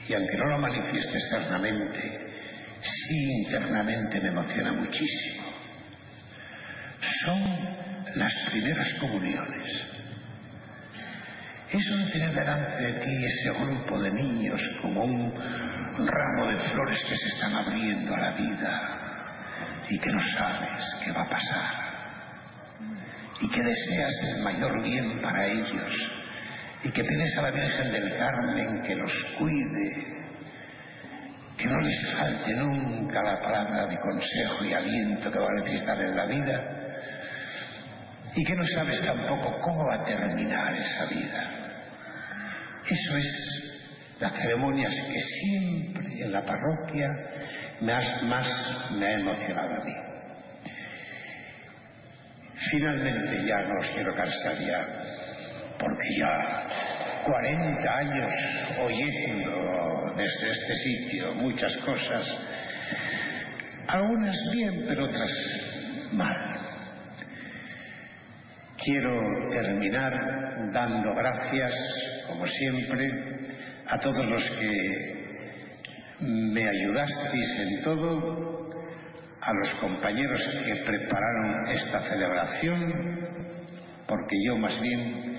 [0.07, 1.99] y aunque no lo manifieste externamente,
[2.81, 5.47] sí internamente me emociona muchísimo.
[7.25, 7.43] Son
[8.15, 9.85] las primeras comuniones.
[11.69, 15.33] Eso de tener delante de ti ese grupo de niños como un
[16.07, 18.96] ramo de flores que se están abriendo a la vida
[19.89, 21.87] y que no sabes qué va a pasar.
[23.39, 26.11] Y que deseas el mayor bien para ellos.
[26.83, 30.17] Y que pides a la Virgen del Carmen que los cuide,
[31.57, 36.01] que no les falte nunca la palabra de consejo y aliento que va a necesitar
[36.01, 36.63] en la vida.
[38.35, 41.67] Y que no sabes tampoco cómo va a terminar esa vida.
[42.85, 47.07] Eso es la ceremonia que siempre en la parroquia
[47.81, 49.93] más, más me ha emocionado a mí.
[52.71, 54.81] Finalmente ya no os quiero cansar ya
[55.79, 56.67] porque ya
[57.23, 58.31] 40 años
[58.79, 62.37] oyendo desde este sitio muchas cosas,
[63.87, 65.31] algunas bien, pero otras
[66.13, 66.35] mal.
[68.83, 69.21] Quiero
[69.51, 70.13] terminar
[70.71, 71.73] dando gracias,
[72.27, 73.07] como siempre,
[73.87, 75.16] a todos los que
[76.19, 78.67] me ayudasteis en todo,
[79.41, 82.93] a los compañeros que prepararon esta celebración,
[84.07, 85.37] porque yo más bien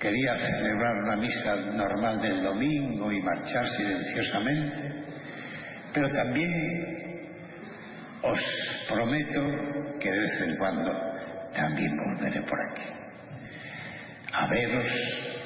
[0.00, 5.04] quería celebrar una misa normal del domingo y marchar silenciosamente,
[5.92, 6.52] pero también
[8.22, 8.40] os
[8.88, 9.40] prometo
[10.00, 10.90] que de vez en cuando
[11.54, 12.88] también volveré por aquí,
[14.32, 15.43] a veros,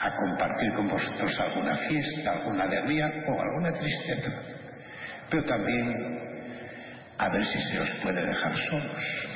[0.00, 4.30] a compartir con vosotros alguna fiesta, alguna alegría o alguna tristeza,
[5.28, 6.18] pero también
[7.18, 9.28] a ver si se os puede dejar solos.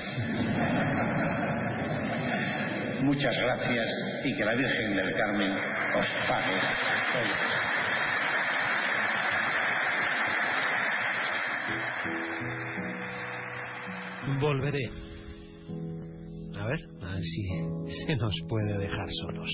[3.02, 3.90] Muchas gracias
[4.24, 5.52] y que la Virgen del Carmen
[5.98, 6.56] os pague.
[14.40, 14.90] Volveré.
[16.60, 16.78] A ver,
[17.20, 17.42] si
[18.06, 19.50] se nos puede dejar solos.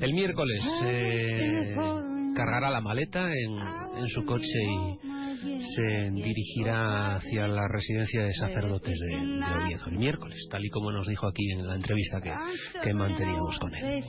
[0.00, 1.74] El miércoles eh,
[2.34, 5.16] cargará la maleta en, en su coche y
[5.60, 11.06] se dirigirá hacia la residencia de sacerdotes de, Oviedo el miércoles, tal y como nos
[11.06, 12.32] dijo aquí en la entrevista que,
[12.82, 14.02] que manteníamos con él.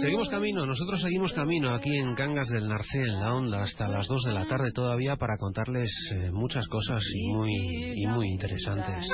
[0.00, 4.06] Seguimos camino, nosotros seguimos camino aquí en Cangas del Narcé, en la onda, hasta las
[4.06, 7.52] 2 de la tarde todavía para contarles eh, muchas cosas y muy,
[7.96, 9.08] y muy interesantes.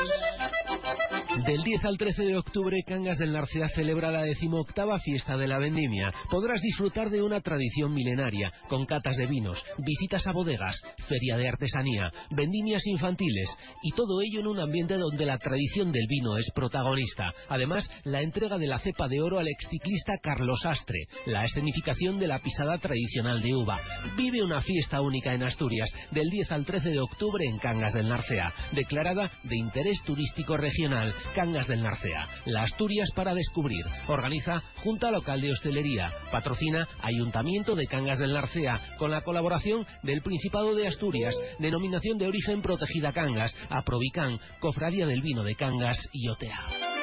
[1.47, 5.59] Del 10 al 13 de octubre, Cangas del Narcea celebra la decimoctava fiesta de la
[5.59, 6.12] vendimia.
[6.30, 11.49] Podrás disfrutar de una tradición milenaria, con catas de vinos, visitas a bodegas, feria de
[11.49, 13.49] artesanía, vendimias infantiles,
[13.82, 17.30] y todo ello en un ambiente donde la tradición del vino es protagonista.
[17.49, 22.26] Además, la entrega de la cepa de oro al exciclista Carlos Astre, la escenificación de
[22.26, 23.78] la pisada tradicional de uva.
[24.16, 28.09] Vive una fiesta única en Asturias, del 10 al 13 de octubre en Cangas del
[28.09, 31.14] Narcea, declarada de interés turístico regional.
[31.35, 33.85] Cangas del Narcea, la Asturias para descubrir.
[34.07, 36.11] Organiza Junta Local de Hostelería.
[36.31, 42.26] Patrocina Ayuntamiento de Cangas del Narcea, con la colaboración del Principado de Asturias, Denominación de
[42.26, 46.97] Origen Protegida Cangas, Aprovican, Cofradía del Vino de Cangas y Otea.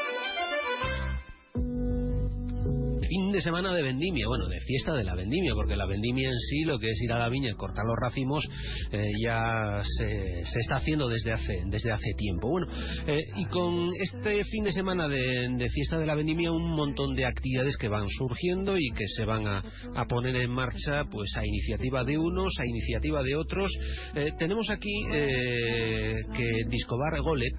[3.16, 6.40] Fin de semana de vendimia, bueno, de fiesta de la vendimia, porque la vendimia en
[6.40, 8.44] sí, lo que es ir a la viña y cortar los racimos,
[8.92, 12.50] eh, ya se, está haciendo desde hace, desde hace tiempo.
[12.50, 12.68] Bueno,
[13.08, 17.26] eh, y con este fin de semana de, fiesta de la vendimia, un montón de
[17.26, 19.64] actividades que van surgiendo y que se van a,
[20.10, 23.72] poner en marcha, pues a iniciativa de unos, a iniciativa de otros.
[24.16, 27.54] Eh, tenemos aquí que Discobar Golet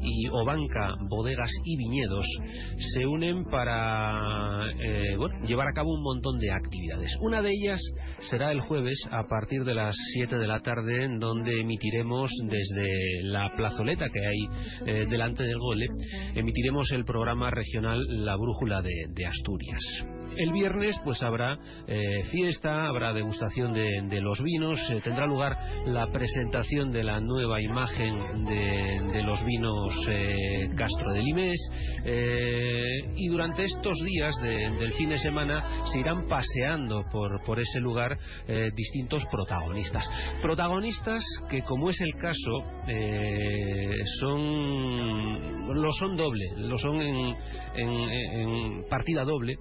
[0.00, 2.26] y Obanca, Bodegas y Viñedos
[2.92, 5.14] se unen para eh,
[5.46, 7.16] llevar a cabo un montón de actividades.
[7.20, 7.80] Una de ellas
[8.30, 13.22] será el jueves a partir de las 7 de la tarde, en donde emitiremos desde
[13.22, 14.48] la plazoleta que hay
[14.86, 15.86] eh, delante del Gole,
[16.34, 19.82] emitiremos el programa regional La Brújula de, Asturias.
[20.36, 25.56] El viernes pues habrá eh, fiesta, habrá degustación de, los vinos, tendrá lugar
[25.86, 31.58] la presentación de la nueva imagen de los vinos eh, Castro de Limés
[32.04, 32.82] eh,
[33.16, 38.16] y durante estos días del fin de semana se irán paseando por, por ese lugar
[38.46, 40.08] eh, distintos protagonistas.
[40.40, 42.64] Protagonistas que como es el caso
[44.20, 47.36] son lo son doble, lo son en,
[47.74, 49.56] en partida doble.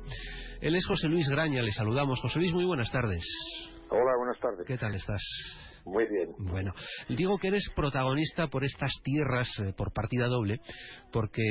[0.66, 2.20] Él es José Luis Graña, le saludamos.
[2.22, 3.24] José Luis, muy buenas tardes.
[3.88, 4.66] Hola, buenas tardes.
[4.66, 5.22] ¿Qué tal estás?
[5.86, 6.30] Muy bien.
[6.39, 6.74] Bueno,
[7.07, 10.59] digo que eres protagonista por estas tierras, eh, por partida doble,
[11.13, 11.43] porque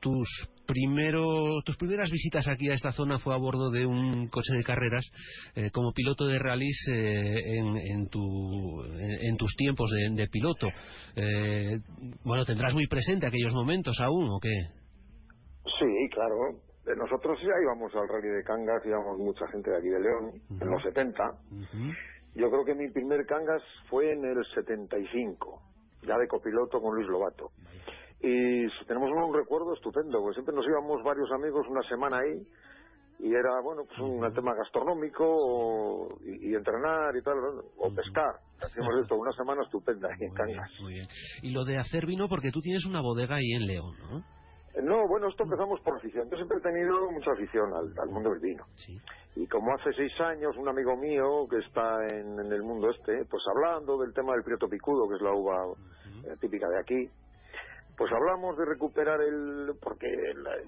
[0.00, 0.26] tus
[0.66, 1.22] primero,
[1.64, 5.06] tus primeras visitas aquí a esta zona fue a bordo de un coche de carreras
[5.54, 10.66] eh, como piloto de rallies eh, en, tus tiempos de, piloto.
[12.24, 14.70] bueno, tendrás muy presente aquellos momentos aún, ¿o qué?
[15.78, 16.65] Sí, claro.
[16.94, 20.70] Nosotros ya íbamos al rally de Cangas, íbamos mucha gente de aquí de León, en
[20.70, 21.24] los 70.
[22.34, 25.62] Yo creo que mi primer Cangas fue en el 75,
[26.02, 27.50] ya de copiloto con Luis Lobato.
[28.20, 32.46] Y tenemos un recuerdo estupendo, porque siempre nos íbamos varios amigos una semana ahí
[33.18, 37.36] y era, bueno, pues un tema gastronómico y, entrenar y tal,
[37.78, 38.40] o pescar.
[38.60, 40.70] Hacíamos esto una semana estupenda ahí en Cangas.
[40.82, 41.08] muy bien.
[41.42, 44.35] Y lo de hacer vino, porque tú tienes una bodega ahí en León, ¿no?
[44.82, 46.28] No, bueno, esto empezamos por afición.
[46.30, 48.66] Yo siempre he tenido mucha afición al, mundo del vino.
[49.34, 53.42] Y como hace seis años un amigo mío que está en, el mundo este, pues
[53.48, 55.62] hablando del tema del prieto picudo, que es la uva
[56.24, 57.10] eh, típica de aquí,
[57.96, 59.74] pues hablamos de recuperar el...
[59.80, 60.08] porque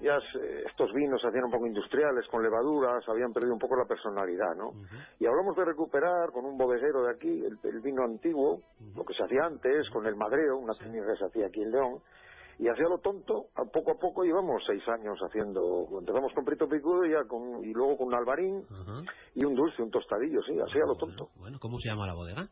[0.01, 0.17] ya
[0.65, 4.55] estos vinos se hacían un poco industriales, con levaduras, habían perdido un poco la personalidad,
[4.57, 4.71] ¿no?
[5.19, 8.61] Y hablamos de recuperar con un bodeguero de aquí el, vino antiguo,
[8.95, 11.71] lo que se hacía antes, con el madreo, una técnica que se hacía aquí en
[11.71, 12.01] León,
[12.59, 16.67] y hacía lo tonto, a poco a poco llevamos seis años haciendo, empezamos con Prito
[16.67, 18.61] Picudo y, ya con, y luego con un albarín
[19.33, 21.29] y un dulce, un tostadillo, sí, así a lo tonto.
[21.37, 22.49] Bueno, ¿cómo se llama la bodega?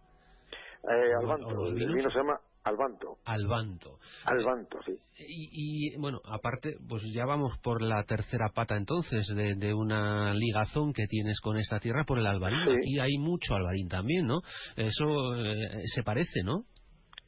[0.83, 3.17] Eh, Albanto, el vino se llama Albanto.
[3.25, 3.99] Albanto.
[4.23, 4.93] Albanto, sí.
[5.19, 11.07] Y, bueno, aparte, pues ya vamos por la tercera pata entonces de, una ligazón que
[11.07, 12.59] tienes con esta tierra por el albarín.
[12.59, 14.39] Aquí hay mucho albarín también, ¿no?
[14.77, 16.63] Eso eh, se parece, ¿no?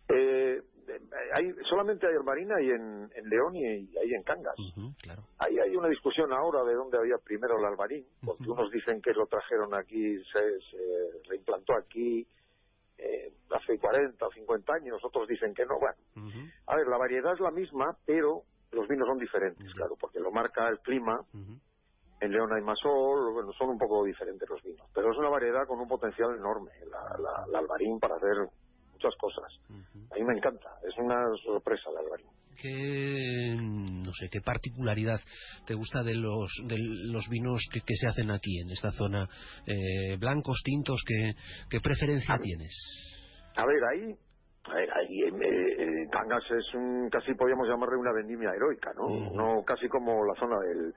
[0.09, 0.38] Eh,
[1.33, 4.55] hay, solamente hay Marina y en, León y, ahí en Cangas.
[5.01, 5.23] claro.
[5.37, 9.13] Ahí hay una discusión ahora de dónde había primero el albarín, porque unos dicen que
[9.13, 10.39] lo trajeron aquí, se,
[11.27, 12.25] reimplantó aquí
[12.97, 15.79] eh, hace 40 o 50 años, otros dicen que no.
[15.79, 15.97] Bueno,
[16.67, 20.31] a ver, la variedad es la misma, pero los vinos son diferentes, claro, porque lo
[20.31, 21.19] marca el clima.
[22.21, 25.29] En León hay más sol, bueno, son un poco diferentes los vinos, pero es una
[25.29, 28.49] variedad con un potencial enorme, la, la albarín para hacer
[28.99, 29.59] muchas cosas.
[30.11, 32.17] A mí me encanta, es una sorpresa la verdad.
[32.61, 35.19] ¿Qué, no sé, qué particularidad
[35.65, 39.29] te gusta de los, de los vinos que, se hacen aquí, en esta zona?
[39.65, 41.01] Eh, ¿Blancos, tintos?
[41.07, 41.35] ¿Qué,
[41.69, 42.73] qué preferencia tienes?
[43.55, 44.15] A ver, ahí
[44.65, 49.31] a ver, ahí eh, Cangas es un, casi podríamos llamarle una vendimia heroica, ¿no?
[49.31, 50.93] No casi como la zona del,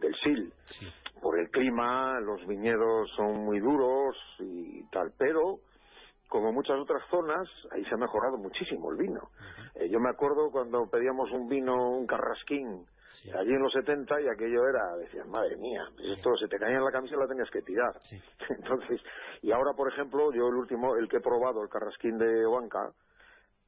[0.00, 0.48] del Sil.
[1.20, 5.60] Por el clima, los viñedos son muy duros y tal, pero
[6.30, 9.30] como muchas otras zonas, ahí se ha mejorado muchísimo el vino.
[9.74, 12.86] Eh, yo me acuerdo cuando pedíamos un vino, un carrasquín,
[13.36, 16.76] allí en los 70 y aquello era, decían, madre mía, pues esto se te caía
[16.76, 17.92] en la camisa y la tenías que tirar.
[18.48, 19.02] Entonces,
[19.42, 22.92] y ahora, por ejemplo, yo el último, el que he probado, el carrasquín de Oanca,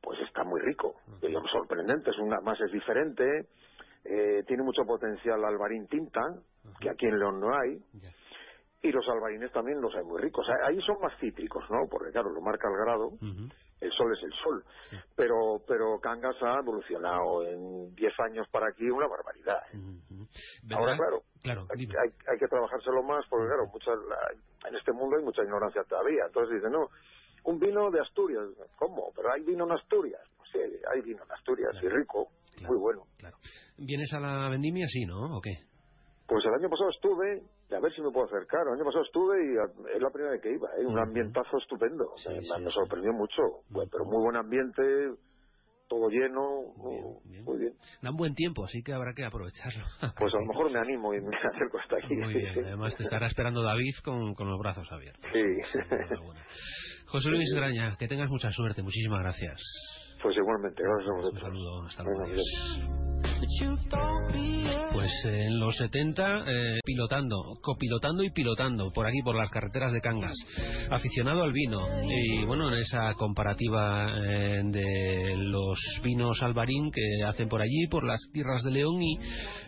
[0.00, 3.24] pues está muy rico, digamos, sorprendente, es una, más es diferente,
[4.04, 6.22] eh, tiene mucho potencial albarín tinta,
[6.80, 7.82] que aquí en León no hay,
[8.83, 10.47] y los albarines también los hay muy ricos.
[10.66, 11.87] Ahí son más cítricos, ¿no?
[11.89, 13.11] Porque claro, lo marca el grado,
[13.80, 14.64] el sol es el sol.
[15.14, 19.62] Pero pero Cangas ha evolucionado en 10 años para aquí una barbaridad.
[19.72, 20.74] ¿eh?
[20.74, 23.93] Ahora, claro, claro hay, hay, que trabajárselo más porque, claro, mucha,
[24.68, 26.24] en este mundo hay mucha ignorancia todavía.
[26.26, 26.89] Entonces dicen, no,
[27.45, 28.43] un vino de Asturias.
[28.76, 29.12] ¿Cómo?
[29.14, 30.22] ¿Pero hay vino en Asturias?
[30.37, 30.59] Pues sí,
[30.93, 32.30] hay vino en Asturias y rico,
[32.66, 33.07] muy bueno.
[33.16, 33.37] Claro.
[33.78, 35.37] ¿Vienes a la vendimia, sí, no?
[35.37, 35.72] ¿O qué?
[36.33, 37.43] Pues el año pasado estuve,
[37.76, 40.41] a ver si me puedo acercar, el año pasado estuve y es la primera vez
[40.41, 40.87] que iba, ¿eh?
[40.87, 45.12] un ambientazo estupendo, me, sorprendió mucho, pero muy buen ambiente,
[45.89, 46.72] todo lleno,
[47.45, 49.85] muy bien, Dan buen tiempo, así que habrá que aprovecharlo.
[50.18, 52.16] Pues a lo mejor me animo y me acerco hasta aquí.
[52.16, 55.28] Muy bien, además te estará esperando David con, con los brazos abiertos.
[55.35, 55.43] Sí.
[57.09, 59.61] José Luis Graña, que tengas mucha suerte, muchísimas gracias.
[60.22, 61.43] Pues igualmente, gracias a vosotros.
[61.43, 63.11] Un saludo, hasta luego.
[64.93, 70.01] Pues en los 70, eh, pilotando, copilotando y pilotando por aquí, por las carreteras de
[70.01, 70.36] Cangas.
[70.90, 71.84] Aficionado al vino.
[72.05, 78.05] Y bueno, en esa comparativa eh, de los vinos albarín que hacen por allí, por
[78.05, 79.18] las tierras de León y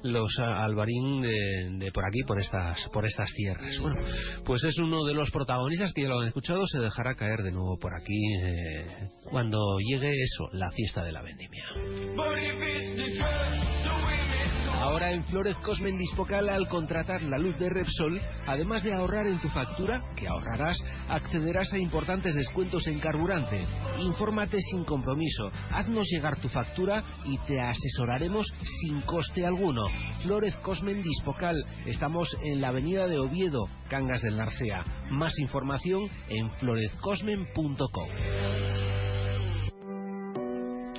[0.03, 3.79] los albarín de, por aquí, por estas, por estas tierras.
[3.79, 4.01] Bueno,
[4.45, 7.53] pues es uno de los protagonistas que ya lo han escuchado, se dejará caer de
[7.53, 8.87] nuevo por aquí eh,
[9.31, 11.65] cuando llegue eso, la fiesta de la vendimia.
[14.85, 19.41] Ahora en Flores Cosmen Dispocal al contratar la luz de Repsol, además de ahorrar en
[19.41, 20.77] tu factura, que ahorrarás,
[21.09, 23.65] accederás a importantes descuentos en carburante.
[24.01, 28.47] Infórmate sin compromiso, haznos llegar tu factura y te asesoraremos
[28.83, 29.87] sin coste alguno.
[30.23, 34.85] Flores Cosmen Dispocal, estamos en la avenida de Oviedo, Cangas del Narcea.
[35.09, 38.09] Más información en florescosmen.com.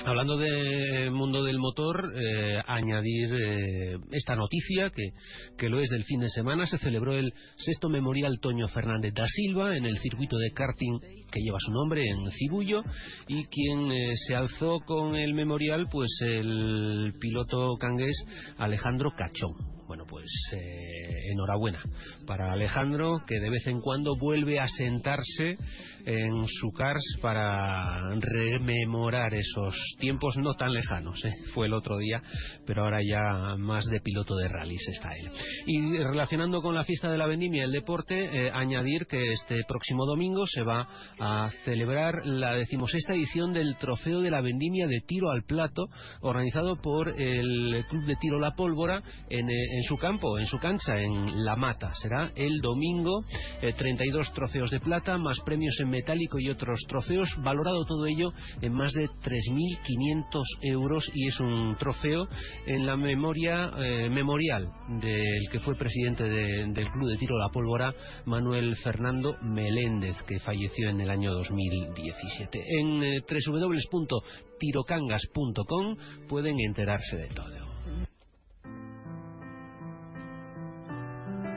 [0.08, 5.10] Hablando del mundo del motor, eh, añadir eh, esta noticia que,
[5.58, 6.68] que, lo es del fin de semana.
[6.68, 11.00] Se celebró el sexto memorial Toño Fernández da Silva en el circuito de karting
[11.32, 12.84] que lleva su nombre en Cibullo
[13.28, 18.16] y quien eh, se alzó con el memorial, pues el piloto cangués
[18.60, 19.76] Alejandro Cachón.
[19.88, 20.64] Bueno, pues
[21.32, 21.84] enhorabuena
[22.26, 25.58] para Alejandro que de vez en cuando vuelve a sentarse
[26.06, 31.24] en su cars para rememorar esos tiempos no tan lejanos.
[31.26, 31.34] ¿eh?
[31.54, 32.22] Fue el otro día,
[32.66, 35.32] pero ahora ya más de piloto de rallies está él.
[35.66, 40.06] Y relacionando con la fiesta de la vendimia el deporte, eh, añadir que este próximo
[40.06, 40.88] domingo se va
[41.20, 45.88] a celebrar la decimosexta edición del Trofeo de la Vendimia de Tiro al Plato,
[46.22, 50.58] organizado por el Club de Tiro La Pólvora en, eh, en su campo, en su
[50.58, 51.92] cancha, en La Mata.
[51.94, 53.24] Será el domingo,
[53.62, 58.74] 32 trofeos de plata, más premios en metálico y otros trofeos, valorado todo ello en
[58.74, 62.28] más de 3.500 euros y es un trofeo
[62.66, 67.94] en la memoria eh, memorial del que fue presidente del Club de Tiro La Pólvora,
[68.26, 72.62] Manuel Fernando Meléndez, que falleció en el año 2017.
[72.80, 75.98] En eh, www.tirocangas.com
[76.28, 77.46] pueden enterarse de todo.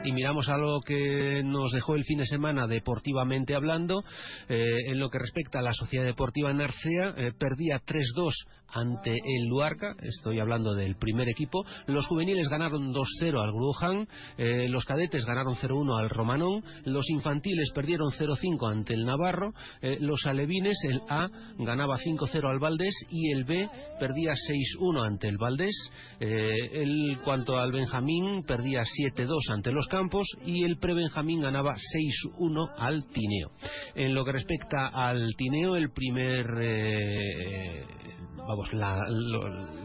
[0.03, 4.03] Y miramos a lo que nos dejó el fin de semana deportivamente hablando,
[4.47, 8.33] eh, en lo que respecta a la Sociedad Deportiva Narcea, eh, perdía 3-2
[8.73, 14.07] ante el Luarca, estoy hablando del primer equipo, los juveniles ganaron 2-0 al Grujan,
[14.37, 20.25] eh, los cadetes ganaron 0-1 al Romanón, los infantiles perdieron 0-5 ante el Navarro, los
[20.25, 25.75] alevines, el A ganaba 5-0 al Valdés y el B perdía 6-1 ante el Valdés,
[26.19, 33.05] el cuanto al Benjamín perdía 7-2 ante los campos y el Prebenjamín ganaba 6-1 al
[33.07, 33.51] Tineo.
[33.95, 37.85] En lo que respecta al Tineo, el primer eh,
[38.59, 39.03] vamos, la,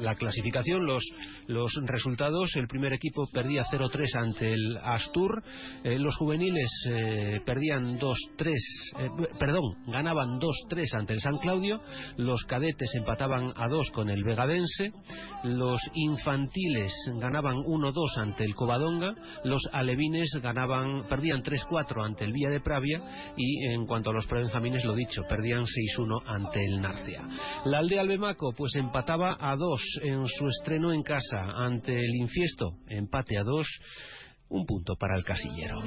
[0.01, 1.03] la, clasificación, los,
[1.47, 5.43] los resultados, el primer equipo perdía 0-3 ante el Astur,
[5.83, 8.15] eh, los juveniles eh, perdían 2-3,
[8.99, 11.81] eh, perdón, ganaban 2-3 ante el San Claudio,
[12.17, 14.93] los cadetes empataban a 2 con el Vegadense,
[15.45, 19.15] los infantiles ganaban 1-2 ante el Covadonga,
[19.45, 23.03] los alevines ganaban, perdían 3-4 ante el Villa de Pravia.
[23.37, 27.29] Y en cuanto a los prebenjamines, lo dicho, perdían 6-1 ante el Narcea.
[27.67, 32.79] La aldea Albemaco pues empataba a dos en su estreno en casa ante el Infiesto,
[32.89, 33.67] empate a dos,
[34.49, 35.83] un punto para el casillero.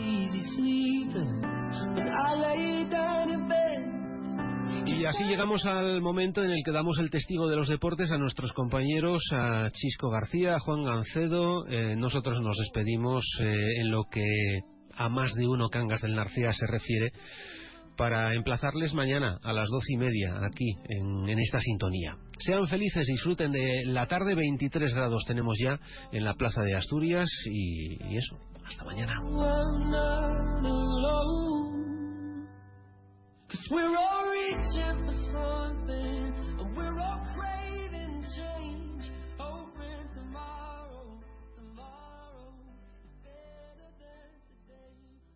[4.85, 8.19] Y así llegamos al momento en el que damos el testigo de los deportes a
[8.19, 11.65] nuestros compañeros, a Chisco García, a Juan Gancedo.
[11.67, 14.59] Eh, nosotros nos despedimos eh, en lo que
[14.95, 17.11] a más de uno Cangas del Narcea se refiere
[17.97, 22.15] para emplazarles mañana a las doce y media aquí en, esta sintonía.
[22.39, 25.79] Sean felices, disfruten de la tarde, 23 grados tenemos ya
[26.11, 29.13] en la Plaza de Asturias y, eso, hasta mañana.